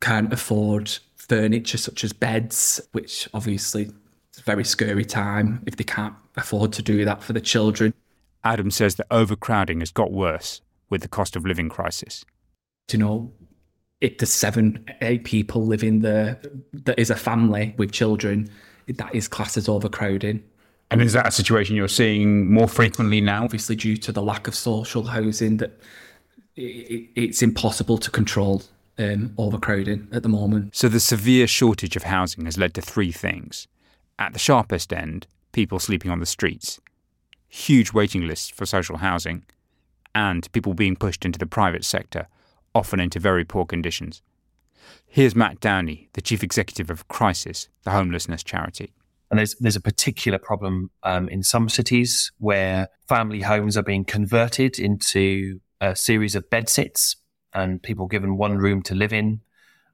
can't 0.02 0.30
afford 0.30 0.98
furniture 1.16 1.78
such 1.78 2.04
as 2.04 2.12
beds, 2.12 2.82
which 2.92 3.26
obviously 3.32 3.84
is 3.84 4.40
a 4.40 4.42
very 4.42 4.62
scary 4.62 5.06
time 5.06 5.62
if 5.64 5.76
they 5.76 5.84
can't 5.84 6.12
afford 6.37 6.74
to 6.74 6.82
do 6.82 7.02
that 7.06 7.22
for 7.22 7.32
the 7.32 7.40
children. 7.40 7.94
Adam 8.44 8.70
says 8.70 8.96
that 8.96 9.06
overcrowding 9.11 9.80
has 9.80 9.90
got 9.90 10.12
worse 10.12 10.61
with 10.90 11.00
the 11.00 11.08
cost 11.08 11.34
of 11.34 11.46
living 11.46 11.70
crisis. 11.70 12.26
Do 12.88 12.98
you 12.98 13.04
know, 13.04 13.32
if 14.02 14.18
there's 14.18 14.30
seven, 14.30 14.84
eight 15.00 15.24
people 15.24 15.64
living 15.64 16.00
there 16.00 16.42
that 16.74 16.98
is 16.98 17.08
a 17.08 17.16
family 17.16 17.74
with 17.78 17.90
children, 17.90 18.50
that 18.87 19.14
is 19.14 19.28
classed 19.28 19.56
as 19.56 19.66
overcrowding. 19.66 20.44
And 20.90 21.03
is 21.03 21.12
that 21.12 21.27
a 21.27 21.31
situation 21.31 21.77
you're 21.77 21.88
seeing 21.88 22.51
more 22.51 22.68
frequently 22.68 23.20
now? 23.20 23.44
Obviously, 23.44 23.77
due 23.77 23.96
to 23.98 24.12
the 24.12 24.22
lack 24.22 24.48
of 24.48 24.55
social 24.55 25.05
housing, 25.05 25.59
that 25.59 25.79
it's 26.57 27.42
impossible 27.42 27.98
to 27.98 28.11
control 28.11 28.62
um, 28.98 29.35
overcrowding 29.37 30.09
at 30.12 30.22
the 30.22 30.29
moment. 30.29 30.74
So 30.74 30.88
the 30.88 30.98
severe 30.98 31.46
shortage 31.46 31.94
of 31.94 32.05
housing 32.05 32.46
has 32.46 32.59
led 32.59 32.74
to 32.74 32.81
three 32.81 33.12
things: 33.12 33.68
at 34.18 34.33
the 34.33 34.38
sharpest 34.38 34.92
end, 34.92 35.27
people 35.53 35.79
sleeping 35.79 36.11
on 36.11 36.20
the 36.20 36.27
streets, 36.27 36.81
huge 37.48 37.92
waiting 37.92 38.27
lists 38.27 38.48
for 38.48 38.66
social 38.66 38.96
housing, 38.96 39.44
and 40.14 40.51
people 40.53 40.74
being 40.74 40.96
pushed 40.96 41.24
into 41.24 41.38
the 41.38 41.46
private 41.46 41.85
sector, 41.85 42.29
often 42.74 42.98
into 42.98 43.20
very 43.20 43.44
poor 43.44 43.66
conditions. 43.66 44.22
Here's 45.07 45.37
Matt 45.37 45.61
Downie, 45.61 46.09
the 46.14 46.22
chief 46.22 46.42
executive 46.42 46.90
of 46.90 47.09
Crisis, 47.09 47.68
the 47.85 47.90
homelessness 47.90 48.42
charity. 48.42 48.92
And 49.30 49.38
there's 49.38 49.54
there's 49.56 49.76
a 49.76 49.80
particular 49.80 50.38
problem 50.38 50.90
um, 51.02 51.28
in 51.28 51.42
some 51.42 51.68
cities 51.68 52.32
where 52.38 52.88
family 53.08 53.42
homes 53.42 53.76
are 53.76 53.82
being 53.82 54.04
converted 54.04 54.78
into 54.78 55.60
a 55.80 55.94
series 55.94 56.34
of 56.34 56.48
bedsits, 56.50 57.16
and 57.52 57.82
people 57.82 58.06
given 58.06 58.36
one 58.36 58.58
room 58.58 58.82
to 58.82 58.94
live 58.94 59.12
in, 59.12 59.40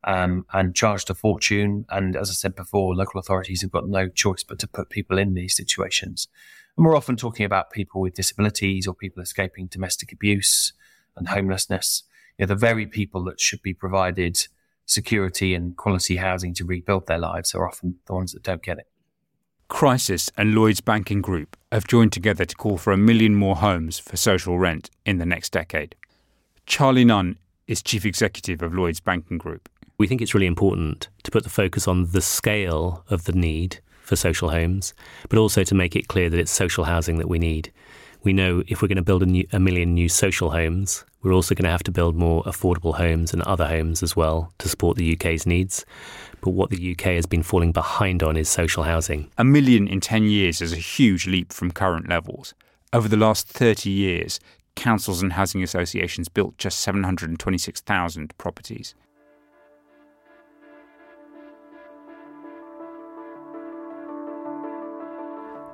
um, 0.05 0.47
and 0.53 0.75
charged 0.75 1.11
a 1.11 1.15
fortune. 1.15 1.85
And 1.89 2.17
as 2.17 2.31
I 2.31 2.35
said 2.35 2.55
before, 2.55 2.95
local 2.95 3.19
authorities 3.19 3.63
have 3.63 3.73
got 3.73 3.89
no 3.89 4.09
choice 4.09 4.45
but 4.45 4.59
to 4.61 4.69
put 4.69 4.91
people 4.91 5.19
in 5.19 5.35
these 5.35 5.57
situations. 5.57 6.29
And 6.77 6.85
we're 6.85 6.97
often 6.97 7.17
talking 7.17 7.47
about 7.47 7.71
people 7.71 8.01
with 8.01 8.15
disabilities 8.15 8.87
or 8.87 8.95
people 8.95 9.23
escaping 9.23 9.67
domestic 9.67 10.13
abuse 10.13 10.73
and 11.17 11.29
homelessness. 11.29 12.05
You 12.39 12.47
know, 12.47 12.49
the 12.49 12.57
very 12.57 12.87
people 12.87 13.25
that 13.25 13.41
should 13.41 13.63
be 13.63 13.75
provided 13.75 14.47
security 14.87 15.55
and 15.55 15.77
quality 15.77 16.17
housing 16.17 16.53
to 16.55 16.65
rebuild 16.65 17.07
their 17.07 17.19
lives 17.19 17.55
are 17.55 17.67
often 17.67 17.97
the 18.07 18.15
ones 18.15 18.33
that 18.33 18.43
don't 18.43 18.63
get 18.63 18.79
it. 18.79 18.89
Crisis 19.69 20.31
and 20.37 20.55
Lloyds 20.55 20.81
Banking 20.81 21.23
Group 21.23 21.57
have 21.73 21.87
joined 21.87 22.13
together 22.13 22.45
to 22.45 22.55
call 22.55 22.77
for 22.77 22.93
a 22.93 22.99
million 22.99 23.35
more 23.35 23.57
homes 23.57 23.99
for 23.99 24.17
social 24.17 24.59
rent 24.59 24.91
in 25.07 25.19
the 25.19 25.27
next 25.27 25.51
decade. 25.51 25.95
Charlie 26.67 27.05
Nunn 27.05 27.39
is 27.67 27.83
chief 27.83 28.05
executive 28.05 28.63
of 28.63 28.75
Lloyds 28.75 29.01
Banking 29.01 29.39
Group. 29.39 29.69
We 29.97 30.07
think 30.07 30.21
it's 30.21 30.35
really 30.35 30.47
important 30.47 31.09
to 31.23 31.31
put 31.31 31.45
the 31.45 31.51
focus 31.51 31.89
on 31.89 32.11
the 32.11 32.21
scale 32.21 33.05
of 33.09 33.25
the 33.25 33.33
need 33.33 33.81
for 34.03 34.17
social 34.17 34.51
homes, 34.51 34.93
but 35.29 35.39
also 35.39 35.65
to 35.65 35.75
make 35.75 35.97
it 35.97 36.09
clear 36.09 36.29
that 36.29 36.39
it's 36.39 36.53
social 36.53 36.85
housing 36.85 37.17
that 37.19 37.29
we 37.29 37.39
need. 37.39 37.73
We 38.23 38.33
know 38.33 38.63
if 38.69 38.83
we're 38.83 38.89
going 38.89 38.97
to 38.97 39.03
build 39.03 39.23
a, 39.23 39.27
new, 39.27 39.47
a 39.53 39.59
million 39.59 39.95
new 39.95 40.09
social 40.09 40.51
homes, 40.51 41.05
we're 41.25 41.33
also 41.33 41.55
going 41.55 41.65
to 41.65 41.71
have 41.71 41.83
to 41.83 41.91
build 41.91 42.15
more 42.15 42.45
affordable 42.45 42.95
homes 42.95 43.33
and 43.33 43.43
other 43.43 43.67
homes 43.67 44.03
as 44.03 44.15
well 44.15 44.53
to 44.59 44.69
support 44.69 44.97
the 44.97 45.15
UK's 45.15 45.47
needs 45.47 45.85
but 46.45 46.51
what 46.51 46.69
the 46.69 46.93
UK 46.93 47.15
has 47.15 47.25
been 47.25 47.43
falling 47.43 47.73
behind 47.73 48.23
on 48.23 48.37
is 48.37 48.51
social 48.51 48.83
housing. 48.83 49.31
A 49.39 49.45
million 49.45 49.89
in 49.89 50.01
10 50.01 50.25
years 50.25 50.61
is 50.61 50.75
a 50.75 50.77
huge 50.77 51.27
leap 51.27 51.55
from 51.55 51.71
current 51.71 52.07
levels. 52.07 52.53
Over 52.93 53.09
the 53.09 53.17
last 53.17 53.49
30 53.49 53.89
years, 53.89 54.41
councils 54.77 55.23
and 55.23 55.33
housing 55.33 55.63
associations 55.63 56.29
built 56.29 56.59
just 56.59 56.81
726,000 56.81 58.37
properties. 58.37 58.95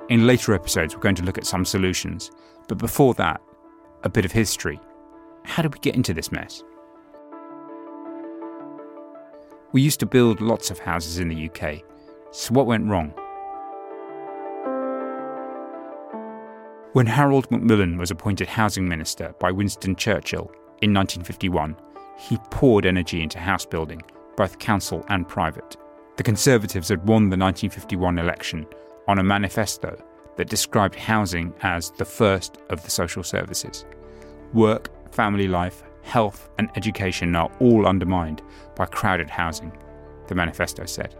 In 0.07 0.25
later 0.25 0.53
episodes, 0.53 0.95
we're 0.95 1.01
going 1.01 1.15
to 1.15 1.23
look 1.23 1.37
at 1.37 1.45
some 1.45 1.65
solutions, 1.65 2.31
but 2.69 2.77
before 2.77 3.13
that, 3.15 3.41
a 4.03 4.09
bit 4.09 4.23
of 4.23 4.31
history. 4.31 4.79
How 5.43 5.61
did 5.61 5.73
we 5.73 5.79
get 5.79 5.95
into 5.95 6.13
this 6.13 6.31
mess? 6.31 6.63
We 9.73 9.81
used 9.81 9.99
to 10.01 10.05
build 10.05 10.41
lots 10.41 10.69
of 10.69 10.79
houses 10.79 11.19
in 11.19 11.29
the 11.29 11.49
UK, 11.49 11.83
so 12.31 12.53
what 12.53 12.65
went 12.65 12.87
wrong? 12.87 13.13
When 16.93 17.05
Harold 17.05 17.49
Macmillan 17.49 17.97
was 17.97 18.11
appointed 18.11 18.49
Housing 18.49 18.87
Minister 18.87 19.33
by 19.39 19.49
Winston 19.49 19.95
Churchill 19.95 20.51
in 20.81 20.93
1951, 20.93 21.75
he 22.17 22.37
poured 22.49 22.85
energy 22.85 23.23
into 23.23 23.39
house 23.39 23.65
building, 23.65 24.01
both 24.35 24.59
council 24.59 25.05
and 25.07 25.27
private. 25.27 25.77
The 26.17 26.23
Conservatives 26.23 26.89
had 26.89 27.07
won 27.07 27.29
the 27.29 27.37
1951 27.37 28.19
election 28.19 28.67
on 29.07 29.19
a 29.19 29.23
manifesto 29.23 29.97
that 30.35 30.49
described 30.49 30.95
housing 30.95 31.53
as 31.61 31.91
the 31.91 32.05
first 32.05 32.57
of 32.69 32.83
the 32.83 32.91
social 32.91 33.23
services. 33.23 33.85
Work, 34.53 34.89
family 35.11 35.47
life, 35.47 35.83
health, 36.03 36.49
and 36.57 36.69
education 36.75 37.35
are 37.35 37.51
all 37.59 37.87
undermined 37.87 38.41
by 38.75 38.85
crowded 38.85 39.29
housing, 39.29 39.71
the 40.27 40.35
manifesto 40.35 40.85
said. 40.85 41.15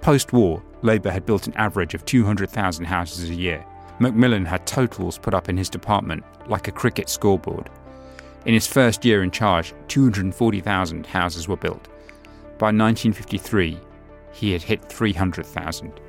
Post 0.00 0.32
war, 0.32 0.62
Labour 0.82 1.10
had 1.10 1.24
built 1.24 1.46
an 1.46 1.54
average 1.54 1.94
of 1.94 2.04
200,000 2.04 2.84
houses 2.84 3.30
a 3.30 3.34
year. 3.34 3.64
Macmillan 4.00 4.44
had 4.44 4.66
totals 4.66 5.16
put 5.16 5.34
up 5.34 5.48
in 5.48 5.56
his 5.56 5.68
department 5.68 6.24
like 6.48 6.66
a 6.66 6.72
cricket 6.72 7.08
scoreboard. 7.08 7.70
In 8.44 8.54
his 8.54 8.66
first 8.66 9.04
year 9.04 9.22
in 9.22 9.30
charge, 9.30 9.72
240,000 9.86 11.06
houses 11.06 11.46
were 11.46 11.56
built. 11.56 11.88
By 12.58 12.68
1953, 12.68 13.78
he 14.32 14.52
had 14.52 14.62
hit 14.62 14.84
300,000. 14.84 16.00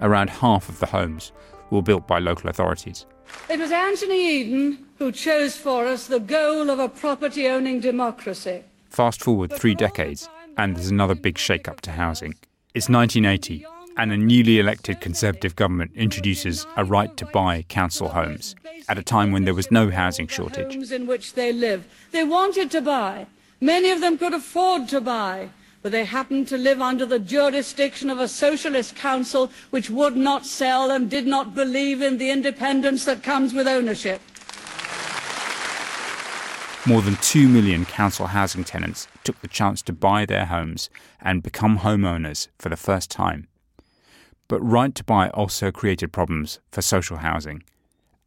Around 0.00 0.30
half 0.30 0.68
of 0.68 0.78
the 0.80 0.86
homes 0.86 1.32
were 1.70 1.82
built 1.82 2.06
by 2.06 2.18
local 2.18 2.48
authorities. 2.48 3.04
It 3.50 3.58
was 3.58 3.70
Anthony 3.70 4.40
Eden 4.40 4.83
who 4.98 5.10
chose 5.12 5.56
for 5.56 5.86
us 5.86 6.06
the 6.06 6.20
goal 6.20 6.70
of 6.70 6.78
a 6.78 6.88
property 6.88 7.46
owning 7.48 7.80
democracy. 7.80 8.62
Fast 8.90 9.22
forward 9.22 9.52
three 9.52 9.74
decades, 9.74 10.28
and 10.56 10.76
there's 10.76 10.90
another 10.90 11.14
big 11.14 11.38
shake 11.38 11.68
up 11.68 11.80
to 11.82 11.90
housing. 11.92 12.34
It's 12.74 12.88
1980, 12.88 13.66
and 13.96 14.12
a 14.12 14.16
newly 14.16 14.58
elected 14.58 15.00
Conservative 15.00 15.56
government 15.56 15.92
introduces 15.94 16.66
a 16.76 16.84
right 16.84 17.16
to 17.16 17.26
buy 17.26 17.62
council 17.68 18.08
homes 18.08 18.54
at 18.88 18.98
a 18.98 19.02
time 19.02 19.32
when 19.32 19.44
there 19.44 19.54
was 19.54 19.70
no 19.70 19.90
housing 19.90 20.26
shortage. 20.28 20.74
Homes 20.74 20.92
in 20.92 21.06
which 21.06 21.34
they 21.34 21.52
live. 21.52 21.86
They 22.12 22.24
wanted 22.24 22.70
to 22.72 22.80
buy. 22.80 23.26
Many 23.60 23.90
of 23.90 24.00
them 24.00 24.18
could 24.18 24.34
afford 24.34 24.88
to 24.90 25.00
buy. 25.00 25.50
but 25.84 25.92
they 25.92 26.06
happened 26.06 26.48
to 26.48 26.56
live 26.56 26.80
under 26.80 27.04
the 27.04 27.18
jurisdiction 27.18 28.08
of 28.08 28.18
a 28.18 28.26
socialist 28.26 28.96
council 28.96 29.50
which 29.68 29.90
would 29.90 30.16
not 30.16 30.46
sell 30.46 30.90
and 30.90 31.10
did 31.10 31.26
not 31.26 31.54
believe 31.54 32.00
in 32.00 32.16
the 32.16 32.30
independence 32.30 33.04
that 33.04 33.22
comes 33.22 33.52
with 33.52 33.68
ownership. 33.68 34.22
More 36.86 37.02
than 37.02 37.16
2 37.16 37.48
million 37.48 37.84
council 37.86 38.26
housing 38.26 38.64
tenants 38.64 39.08
took 39.24 39.40
the 39.40 39.48
chance 39.48 39.80
to 39.82 39.92
buy 39.92 40.26
their 40.26 40.46
homes 40.46 40.90
and 41.20 41.42
become 41.42 41.78
homeowners 41.78 42.48
for 42.58 42.68
the 42.68 42.76
first 42.76 43.10
time. 43.10 43.48
But 44.48 44.60
Right 44.60 44.94
to 44.94 45.04
Buy 45.04 45.30
also 45.30 45.70
created 45.70 46.12
problems 46.12 46.60
for 46.70 46.82
social 46.82 47.16
housing, 47.18 47.62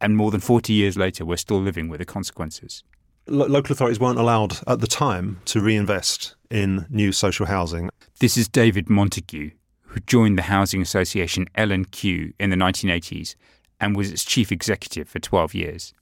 and 0.00 0.16
more 0.16 0.30
than 0.30 0.40
40 0.40 0.72
years 0.72 0.96
later, 0.96 1.24
we're 1.24 1.36
still 1.36 1.60
living 1.60 1.88
with 1.88 2.00
the 2.00 2.04
consequences 2.04 2.82
local 3.28 3.72
authorities 3.72 4.00
weren't 4.00 4.18
allowed 4.18 4.58
at 4.66 4.80
the 4.80 4.86
time 4.86 5.40
to 5.44 5.60
reinvest 5.60 6.34
in 6.50 6.86
new 6.88 7.12
social 7.12 7.46
housing. 7.46 7.90
This 8.20 8.36
is 8.36 8.48
David 8.48 8.88
Montague, 8.88 9.50
who 9.84 10.00
joined 10.00 10.38
the 10.38 10.42
housing 10.42 10.82
association 10.82 11.46
L&Q 11.54 12.32
in 12.38 12.50
the 12.50 12.56
1980s 12.56 13.34
and 13.80 13.96
was 13.96 14.10
its 14.10 14.24
chief 14.24 14.50
executive 14.50 15.08
for 15.08 15.18
12 15.18 15.54
years. 15.54 15.94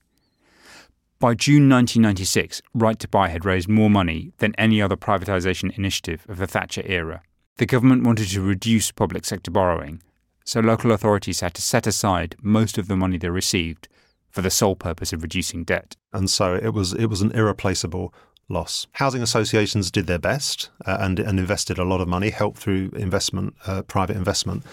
By 1.18 1.33
June 1.33 1.66
1996, 1.70 2.61
Right 2.74 2.98
to 2.98 3.09
Buy 3.09 3.29
had 3.29 3.46
raised 3.46 3.70
more 3.70 3.88
money 3.88 4.33
than 4.37 4.55
any 4.59 4.83
other 4.83 4.96
privatisation 4.96 5.76
initiative 5.79 6.26
of 6.29 6.37
the 6.37 6.46
Thatcher 6.46 6.83
era. 6.85 7.22
The 7.57 7.64
government 7.64 8.05
wanted 8.05 8.29
to 8.29 8.42
reduce 8.42 8.92
public 8.92 9.24
sector 9.24 9.50
borrowing, 9.50 10.02
so 10.44 10.61
local 10.61 10.92
authorities 10.92 11.40
had 11.40 11.55
to 11.55 11.62
set 11.62 11.87
aside 11.87 12.37
most 12.42 12.76
of 12.76 12.87
the 12.87 12.96
money 12.96 13.16
they 13.16 13.31
received 13.31 13.88
for 14.29 14.42
the 14.42 14.50
sole 14.50 14.76
purpose 14.76 15.14
of 15.14 15.22
reducing 15.22 15.64
debt. 15.64 15.96
And 16.12 16.29
so 16.29 16.55
it 16.55 16.74
was 16.74 16.92
it 16.92 17.07
was 17.07 17.22
an 17.22 17.33
irreplaceable 17.33 18.12
loss. 18.50 18.87
Housing 18.92 19.22
associations 19.22 19.90
did 19.90 20.07
their 20.07 20.18
best 20.18 20.68
uh, 20.85 20.98
and 21.00 21.18
and 21.18 21.38
invested 21.38 21.79
a 21.79 21.85
lot 21.85 22.02
of 22.02 22.09
money, 22.09 22.29
helped 22.29 22.59
through 22.59 22.90
investment, 22.94 23.55
uh, 23.66 23.81
private 23.81 24.16
investment. 24.16 24.64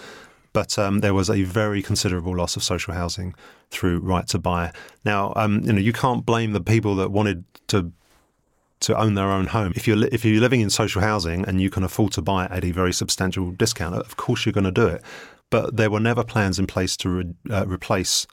But 0.54 0.78
um, 0.78 1.00
there 1.00 1.12
was 1.12 1.28
a 1.28 1.42
very 1.42 1.82
considerable 1.82 2.34
loss 2.34 2.56
of 2.56 2.62
social 2.62 2.94
housing 2.94 3.34
through 3.70 3.98
right 3.98 4.26
to 4.28 4.38
buy. 4.38 4.72
Now, 5.04 5.34
um, 5.36 5.60
you 5.64 5.72
know, 5.74 5.80
you 5.80 5.92
can't 5.92 6.24
blame 6.24 6.52
the 6.52 6.62
people 6.62 6.94
that 6.96 7.10
wanted 7.10 7.44
to 7.68 7.92
to 8.80 8.98
own 8.98 9.14
their 9.14 9.30
own 9.30 9.46
home. 9.46 9.72
If 9.74 9.86
you're 9.86 9.96
li- 9.96 10.08
if 10.12 10.24
you're 10.24 10.40
living 10.40 10.60
in 10.60 10.70
social 10.70 11.02
housing 11.02 11.44
and 11.46 11.60
you 11.60 11.70
can 11.70 11.84
afford 11.84 12.12
to 12.12 12.22
buy 12.22 12.46
it 12.46 12.50
at 12.50 12.64
a 12.64 12.70
very 12.70 12.92
substantial 12.92 13.50
discount, 13.50 13.94
of 13.94 14.16
course 14.16 14.46
you're 14.46 14.52
going 14.52 14.64
to 14.64 14.70
do 14.70 14.86
it. 14.86 15.02
But 15.50 15.76
there 15.76 15.90
were 15.90 16.00
never 16.00 16.24
plans 16.24 16.58
in 16.58 16.66
place 16.66 16.96
to 16.98 17.08
re- 17.08 17.34
uh, 17.50 17.66
replace 17.66 18.26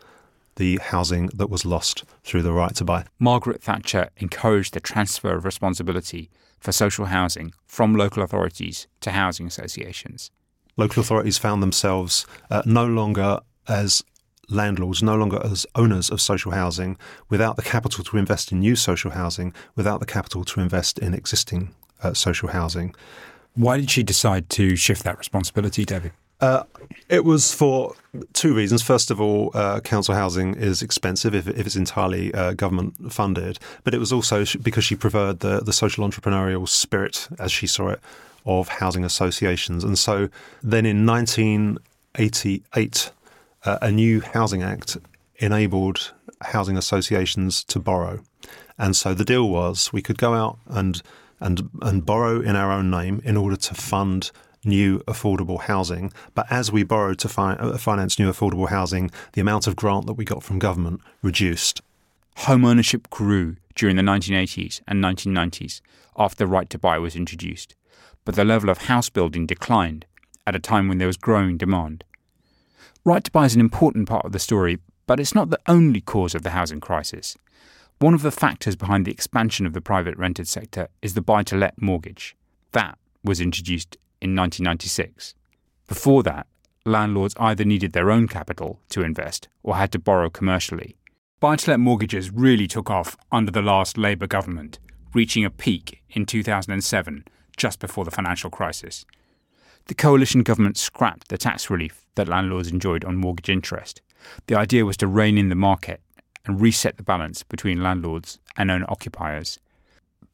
the 0.58 0.78
housing 0.78 1.28
that 1.28 1.50
was 1.50 1.66
lost 1.66 2.04
through 2.24 2.44
the 2.44 2.52
right 2.52 2.76
to 2.76 2.84
buy. 2.84 3.06
Margaret 3.18 3.64
Thatcher 3.64 4.10
encouraged 4.18 4.74
the 4.74 4.80
transfer 4.80 5.36
of 5.36 5.46
responsibility 5.46 6.30
for 6.60 6.72
social 6.72 7.06
housing 7.06 7.54
from 7.66 7.96
local 7.96 8.22
authorities 8.22 8.88
to 9.00 9.12
housing 9.12 9.48
associations. 9.48 10.30
Local 10.78 11.02
authorities 11.02 11.38
found 11.38 11.62
themselves 11.62 12.26
uh, 12.50 12.62
no 12.66 12.86
longer 12.86 13.40
as 13.68 14.04
landlords, 14.50 15.02
no 15.02 15.16
longer 15.16 15.40
as 15.44 15.66
owners 15.76 16.10
of 16.10 16.22
social 16.22 16.52
housing, 16.52 16.98
without 17.30 17.56
the 17.56 17.62
capital 17.62 18.04
to 18.04 18.18
invest 18.18 18.52
in 18.52 18.60
new 18.60 18.76
social 18.76 19.12
housing, 19.12 19.54
without 19.76 20.00
the 20.00 20.06
capital 20.06 20.44
to 20.44 20.60
invest 20.60 21.00
in 21.00 21.14
existing 21.14 21.74
uh, 22.04 22.14
social 22.14 22.50
housing. 22.50 22.94
Why 23.54 23.78
did 23.78 23.90
she 23.90 24.04
decide 24.04 24.50
to 24.52 24.76
shift 24.76 25.04
that 25.04 25.18
responsibility, 25.18 25.86
David? 25.86 26.12
Uh, 26.42 26.64
it 27.08 27.24
was 27.24 27.54
for 27.54 27.94
two 28.34 28.56
reasons. 28.56 28.82
First 28.82 29.12
of 29.12 29.22
all, 29.22 29.52
uh, 29.54 29.80
council 29.82 30.16
housing 30.16 30.56
is 30.56 30.82
expensive 30.82 31.36
if, 31.36 31.48
if 31.48 31.68
it's 31.68 31.76
entirely 31.76 32.34
uh, 32.34 32.54
government 32.54 33.14
funded, 33.14 33.60
but 33.84 33.94
it 33.94 34.00
was 34.00 34.12
also 34.12 34.44
because 34.62 34.84
she 34.84 34.96
preferred 34.96 35.42
the, 35.42 35.60
the 35.60 35.72
social 35.72 36.08
entrepreneurial 36.08 36.68
spirit, 36.68 37.28
as 37.40 37.52
she 37.52 37.68
saw 37.68 37.90
it, 37.90 38.00
of 38.46 38.68
housing 38.68 39.06
associations. 39.06 39.84
And 39.84 40.00
so 40.00 40.30
then 40.64 40.86
in 40.86 41.06
1988, 41.06 43.12
uh, 43.64 43.78
a 43.82 43.92
new 43.92 44.22
housing 44.22 44.64
act 44.64 44.98
enabled 45.38 46.14
housing 46.42 46.76
associations 46.76 47.64
to 47.66 47.80
borrow. 47.80 48.20
And 48.80 48.96
so 48.96 49.14
the 49.14 49.26
deal 49.26 49.48
was 49.48 49.94
we 49.94 50.02
could 50.02 50.18
go 50.18 50.34
out 50.34 50.58
and 50.68 51.02
and 51.40 51.70
and 51.82 52.06
borrow 52.06 52.40
in 52.40 52.56
our 52.56 52.72
own 52.72 52.90
name 52.90 53.22
in 53.24 53.36
order 53.36 53.56
to 53.56 53.74
fund 53.74 54.32
new 54.64 55.00
affordable 55.02 55.62
housing. 55.62 56.12
But 56.34 56.52
as 56.52 56.72
we 56.72 56.84
borrowed 56.84 57.20
to 57.20 57.30
fi- 57.30 57.54
uh, 57.54 57.78
finance 57.78 58.20
new 58.20 58.32
affordable 58.32 58.70
housing, 58.70 59.12
the 59.34 59.42
amount 59.42 59.68
of 59.68 59.76
grant 59.76 60.06
that 60.08 60.14
we 60.14 60.26
got 60.26 60.44
from 60.44 60.60
government 60.60 61.02
reduced. 61.22 61.82
Home 62.38 62.66
ownership 62.66 63.10
grew 63.10 63.58
during 63.76 63.96
the 63.96 64.02
1980s 64.02 64.82
and 64.88 65.04
1990s 65.04 65.82
after 66.18 66.38
the 66.38 66.48
right 66.48 66.70
to 66.70 66.80
buy 66.80 66.98
was 66.98 67.16
introduced, 67.16 67.76
but 68.26 68.36
the 68.36 68.46
level 68.46 68.70
of 68.70 68.80
house 68.80 69.10
building 69.10 69.46
declined 69.46 70.06
at 70.46 70.56
a 70.56 70.60
time 70.60 70.88
when 70.88 70.98
there 70.98 71.08
was 71.08 71.18
growing 71.18 71.58
demand. 71.58 72.04
Right 73.04 73.24
to 73.24 73.32
buy 73.32 73.46
is 73.46 73.56
an 73.56 73.62
important 73.62 74.08
part 74.08 74.26
of 74.26 74.32
the 74.32 74.40
story, 74.40 74.80
but 75.08 75.20
it's 75.20 75.36
not 75.36 75.50
the 75.50 75.60
only 75.68 76.02
cause 76.02 76.36
of 76.36 76.44
the 76.44 76.52
housing 76.52 76.80
crisis. 76.80 77.38
One 78.00 78.14
of 78.14 78.22
the 78.22 78.32
factors 78.32 78.76
behind 78.76 79.06
the 79.06 79.12
expansion 79.12 79.66
of 79.66 79.74
the 79.74 79.82
private 79.82 80.18
rented 80.18 80.48
sector 80.48 80.88
is 81.02 81.14
the 81.14 81.22
buy 81.22 81.44
to 81.44 81.56
let 81.56 81.82
mortgage. 81.82 82.36
That 82.72 82.98
was 83.24 83.40
introduced 83.40 83.98
in 84.22 84.36
1996. 84.36 85.36
Before 85.88 86.24
that, 86.24 86.48
landlords 86.86 87.36
either 87.40 87.66
needed 87.66 87.94
their 87.94 88.12
own 88.12 88.28
capital 88.28 88.80
to 88.90 89.04
invest 89.04 89.48
or 89.64 89.76
had 89.76 89.92
to 89.92 90.00
borrow 90.00 90.30
commercially. 90.30 90.96
Buy 91.40 91.56
to 91.56 91.72
let 91.72 91.80
mortgages 91.80 92.32
really 92.32 92.68
took 92.68 92.90
off 92.90 93.18
under 93.32 93.52
the 93.52 93.62
last 93.62 93.98
Labour 93.98 94.28
government, 94.28 94.80
reaching 95.14 95.44
a 95.44 95.50
peak 95.50 96.02
in 96.12 96.26
2007, 96.26 97.26
just 97.58 97.80
before 97.80 98.06
the 98.06 98.12
financial 98.12 98.50
crisis. 98.50 99.06
The 99.88 99.96
coalition 99.96 100.44
government 100.44 100.78
scrapped 100.78 101.30
the 101.30 101.38
tax 101.38 101.70
relief 101.70 102.06
that 102.16 102.28
landlords 102.28 102.72
enjoyed 102.72 103.04
on 103.04 103.18
mortgage 103.18 103.50
interest. 103.50 104.02
The 104.48 104.56
idea 104.56 104.86
was 104.86 104.98
to 104.98 105.08
rein 105.08 105.38
in 105.38 105.50
the 105.50 105.56
market 105.56 106.02
and 106.46 106.62
reset 106.62 106.98
the 106.98 107.04
balance 107.04 107.44
between 107.44 107.84
landlords 107.84 108.40
and 108.56 108.70
owner 108.70 108.86
occupiers. 108.88 109.60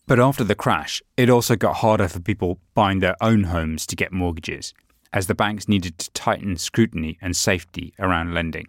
But 0.07 0.21
after 0.21 0.45
the 0.45 0.55
crash, 0.55 1.01
it 1.17 1.29
also 1.29 1.57
got 1.57 1.77
harder 1.77 2.07
for 2.07 2.21
people 2.21 2.59
buying 2.73 2.99
their 2.99 3.17
own 3.19 3.43
homes 3.43 3.85
to 3.87 3.95
get 3.95 4.13
mortgages, 4.13 4.73
as 5.11 5.27
the 5.27 5.35
banks 5.35 5.67
needed 5.67 5.97
to 5.97 6.11
tighten 6.11 6.55
scrutiny 6.55 7.17
and 7.21 7.35
safety 7.35 7.93
around 7.99 8.33
lending. 8.33 8.67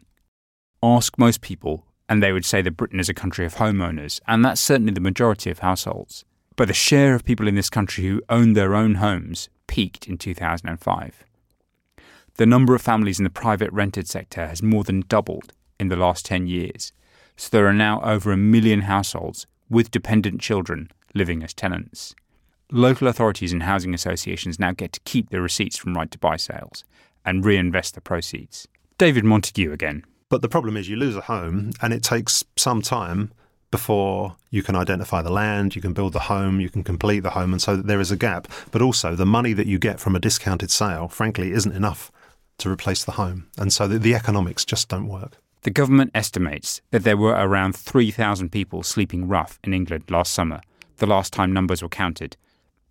Ask 0.83 1.17
most 1.17 1.41
people, 1.41 1.87
and 2.09 2.21
they 2.21 2.33
would 2.33 2.45
say 2.45 2.61
that 2.63 2.77
Britain 2.77 2.99
is 2.99 3.09
a 3.09 3.15
country 3.15 3.47
of 3.47 3.55
homeowners, 3.55 4.19
and 4.27 4.45
that's 4.45 4.61
certainly 4.61 4.93
the 4.93 5.01
majority 5.01 5.49
of 5.49 5.61
households. 5.61 6.25
But 6.57 6.67
the 6.67 6.75
share 6.75 7.15
of 7.15 7.25
people 7.25 7.47
in 7.47 7.55
this 7.55 7.71
country 7.71 8.03
who 8.03 8.21
own 8.29 8.55
their 8.55 8.75
own 8.75 8.97
homes 8.97 9.49
peaked 9.69 10.09
in 10.09 10.19
2005. 10.19 11.25
The 12.35 12.47
number 12.47 12.75
of 12.75 12.83
families 12.83 13.21
in 13.21 13.25
the 13.25 13.31
private 13.31 13.73
rented 13.73 14.09
sector 14.09 14.49
has 14.49 14.61
more 14.61 14.83
than 14.83 15.05
doubled 15.07 15.53
in 15.79 15.87
the 15.87 15.97
last 15.97 16.27
10 16.27 16.49
years, 16.49 16.93
so 17.37 17.49
there 17.53 17.69
are 17.69 17.73
now 17.73 18.01
over 18.03 18.33
a 18.33 18.37
million 18.37 18.83
households 18.83 19.47
with 19.71 19.93
dependent 19.93 20.41
children 20.41 20.91
living 21.15 21.43
as 21.43 21.55
tenants. 21.55 22.15
Local 22.71 23.09
authorities 23.09 23.53
and 23.53 23.63
housing 23.63 23.95
associations 23.95 24.59
now 24.59 24.73
get 24.73 24.93
to 24.93 25.01
keep 25.01 25.31
the 25.31 25.41
receipts 25.41 25.77
from 25.77 25.95
right 25.95 26.11
to 26.11 26.19
buy 26.19 26.37
sales 26.37 26.85
and 27.25 27.45
reinvest 27.45 27.95
the 27.95 28.01
proceeds. 28.01 28.69
David 28.99 29.25
Montague 29.25 29.73
again. 29.73 30.05
But 30.29 30.43
the 30.43 30.49
problem 30.49 30.77
is 30.77 30.89
you 30.89 30.97
lose 30.97 31.17
a 31.17 31.23
home 31.23 31.71
and 31.81 31.93
it 31.93 32.03
takes 32.03 32.45
some 32.57 32.83
time 32.83 33.33
before 33.71 34.37
you 34.51 34.63
can 34.63 34.77
identify 34.77 35.23
the 35.23 35.33
land, 35.33 35.77
you 35.77 35.83
can 35.83 35.93
build 35.93 36.13
the 36.13 36.21
home, 36.21 36.61
you 36.61 36.71
can 36.71 36.83
complete 36.83 37.21
the 37.21 37.31
home, 37.31 37.53
and 37.53 37.61
so 37.61 37.77
there 37.77 38.01
is 38.01 38.11
a 38.11 38.17
gap. 38.17 38.49
But 38.71 38.81
also, 38.81 39.15
the 39.15 39.27
money 39.27 39.53
that 39.53 39.67
you 39.67 39.79
get 39.79 40.01
from 40.01 40.17
a 40.17 40.21
discounted 40.21 40.71
sale, 40.71 41.09
frankly, 41.09 41.53
isn't 41.53 41.73
enough 41.73 42.11
to 42.59 42.71
replace 42.71 43.05
the 43.05 43.13
home. 43.13 43.47
And 43.59 43.73
so 43.73 43.87
the, 43.87 43.99
the 43.99 44.15
economics 44.15 44.65
just 44.65 44.89
don't 44.89 45.07
work. 45.07 45.37
The 45.63 45.71
government 45.71 46.13
estimates 46.15 46.81
that 46.93 47.05
there 47.05 47.17
were 47.17 47.33
around 47.33 47.77
3,000 47.77 48.51
people 48.51 48.83
sleeping 48.83 49.29
rough 49.29 49.59
in 49.65 49.75
England 49.75 50.05
last 50.09 50.33
summer, 50.33 50.61
the 50.99 51.07
last 51.07 51.33
time 51.33 51.53
numbers 51.53 51.83
were 51.83 51.89
counted. 51.89 52.37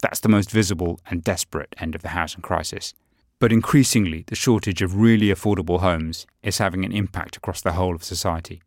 That's 0.01 0.19
the 0.19 0.29
most 0.29 0.51
visible 0.51 0.99
and 1.09 1.23
desperate 1.23 1.75
end 1.79 1.95
of 1.95 2.01
the 2.01 2.09
housing 2.09 2.41
crisis. 2.41 2.93
But 3.39 3.51
increasingly, 3.51 4.23
the 4.27 4.35
shortage 4.35 4.81
of 4.81 4.95
really 4.95 5.27
affordable 5.27 5.79
homes 5.79 6.25
is 6.41 6.57
having 6.57 6.83
an 6.83 6.91
impact 6.91 7.37
across 7.37 7.61
the 7.61 7.73
whole 7.73 7.95
of 7.95 8.03
society. 8.03 8.61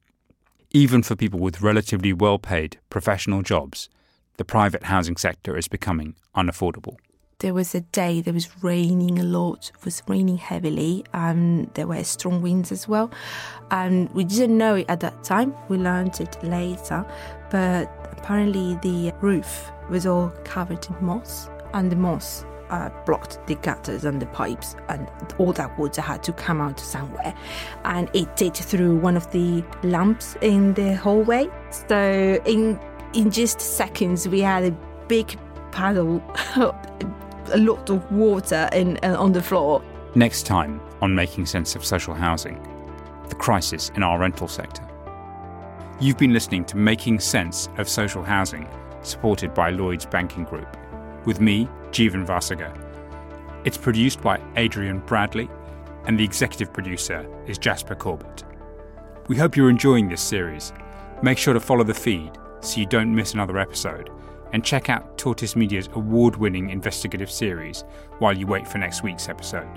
Even 0.70 1.02
for 1.02 1.16
people 1.16 1.40
with 1.40 1.60
relatively 1.60 2.12
well 2.12 2.38
paid 2.38 2.78
professional 2.88 3.42
jobs, 3.42 3.88
the 4.36 4.44
private 4.44 4.84
housing 4.84 5.16
sector 5.16 5.56
is 5.56 5.66
becoming 5.66 6.14
unaffordable. 6.36 6.96
There 7.40 7.54
was 7.54 7.74
a 7.74 7.80
day 7.80 8.20
that 8.20 8.34
was 8.34 8.62
raining 8.62 9.18
a 9.18 9.22
lot, 9.22 9.72
it 9.74 9.84
was 9.84 10.02
raining 10.06 10.36
heavily, 10.36 11.04
and 11.14 11.72
there 11.74 11.86
were 11.86 12.04
strong 12.04 12.42
winds 12.42 12.70
as 12.70 12.86
well. 12.86 13.10
And 13.70 14.10
we 14.12 14.24
didn't 14.24 14.58
know 14.58 14.76
it 14.76 14.86
at 14.88 15.00
that 15.00 15.24
time, 15.24 15.54
we 15.68 15.78
learned 15.78 16.20
it 16.20 16.36
later, 16.44 17.04
but 17.50 17.90
apparently 18.12 18.76
the 18.82 19.12
roof 19.20 19.70
was 19.88 20.06
all 20.06 20.30
covered 20.44 20.86
in 20.88 20.96
moss, 21.04 21.48
and 21.74 21.90
the 21.90 21.96
moss 21.96 22.44
uh, 22.70 22.88
blocked 23.04 23.44
the 23.46 23.56
gutters 23.56 24.04
and 24.04 24.22
the 24.22 24.26
pipes, 24.26 24.76
and 24.88 25.10
all 25.38 25.52
that 25.52 25.76
water 25.78 26.00
had 26.00 26.22
to 26.22 26.32
come 26.32 26.60
out 26.60 26.78
somewhere. 26.78 27.34
And 27.84 28.08
it 28.14 28.36
did 28.36 28.54
through 28.54 28.96
one 28.98 29.16
of 29.16 29.30
the 29.32 29.64
lamps 29.82 30.36
in 30.40 30.74
the 30.74 30.94
hallway. 30.94 31.48
So 31.70 32.40
in 32.46 32.78
in 33.12 33.30
just 33.30 33.60
seconds, 33.60 34.28
we 34.28 34.40
had 34.40 34.64
a 34.64 34.70
big 35.08 35.36
puddle 35.72 36.22
a 37.52 37.58
lot 37.58 37.90
of 37.90 38.10
water 38.12 38.68
in, 38.72 38.98
uh, 39.02 39.16
on 39.18 39.32
the 39.32 39.42
floor. 39.42 39.82
Next 40.14 40.44
time 40.44 40.80
on 41.00 41.14
Making 41.14 41.46
Sense 41.46 41.74
of 41.74 41.84
Social 41.84 42.14
Housing, 42.14 42.60
the 43.28 43.34
crisis 43.34 43.90
in 43.94 44.02
our 44.02 44.18
rental 44.18 44.48
sector. 44.48 44.86
You've 46.02 46.16
been 46.16 46.32
listening 46.32 46.64
to 46.64 46.78
Making 46.78 47.20
Sense 47.20 47.68
of 47.76 47.86
Social 47.86 48.22
Housing, 48.22 48.66
supported 49.02 49.52
by 49.52 49.68
Lloyds 49.68 50.06
Banking 50.06 50.44
Group, 50.44 50.74
with 51.26 51.42
me, 51.42 51.68
Jeevan 51.90 52.26
Vasagar. 52.26 52.74
It's 53.66 53.76
produced 53.76 54.22
by 54.22 54.40
Adrian 54.56 55.00
Bradley, 55.00 55.50
and 56.06 56.18
the 56.18 56.24
executive 56.24 56.72
producer 56.72 57.28
is 57.46 57.58
Jasper 57.58 57.94
Corbett. 57.94 58.44
We 59.28 59.36
hope 59.36 59.58
you're 59.58 59.68
enjoying 59.68 60.08
this 60.08 60.22
series. 60.22 60.72
Make 61.22 61.36
sure 61.36 61.52
to 61.52 61.60
follow 61.60 61.84
the 61.84 61.92
feed 61.92 62.32
so 62.60 62.80
you 62.80 62.86
don't 62.86 63.14
miss 63.14 63.34
another 63.34 63.58
episode, 63.58 64.08
and 64.54 64.64
check 64.64 64.88
out 64.88 65.18
Tortoise 65.18 65.54
Media's 65.54 65.90
award 65.92 66.34
winning 66.34 66.70
investigative 66.70 67.30
series 67.30 67.84
while 68.20 68.34
you 68.34 68.46
wait 68.46 68.66
for 68.66 68.78
next 68.78 69.02
week's 69.02 69.28
episode. 69.28 69.68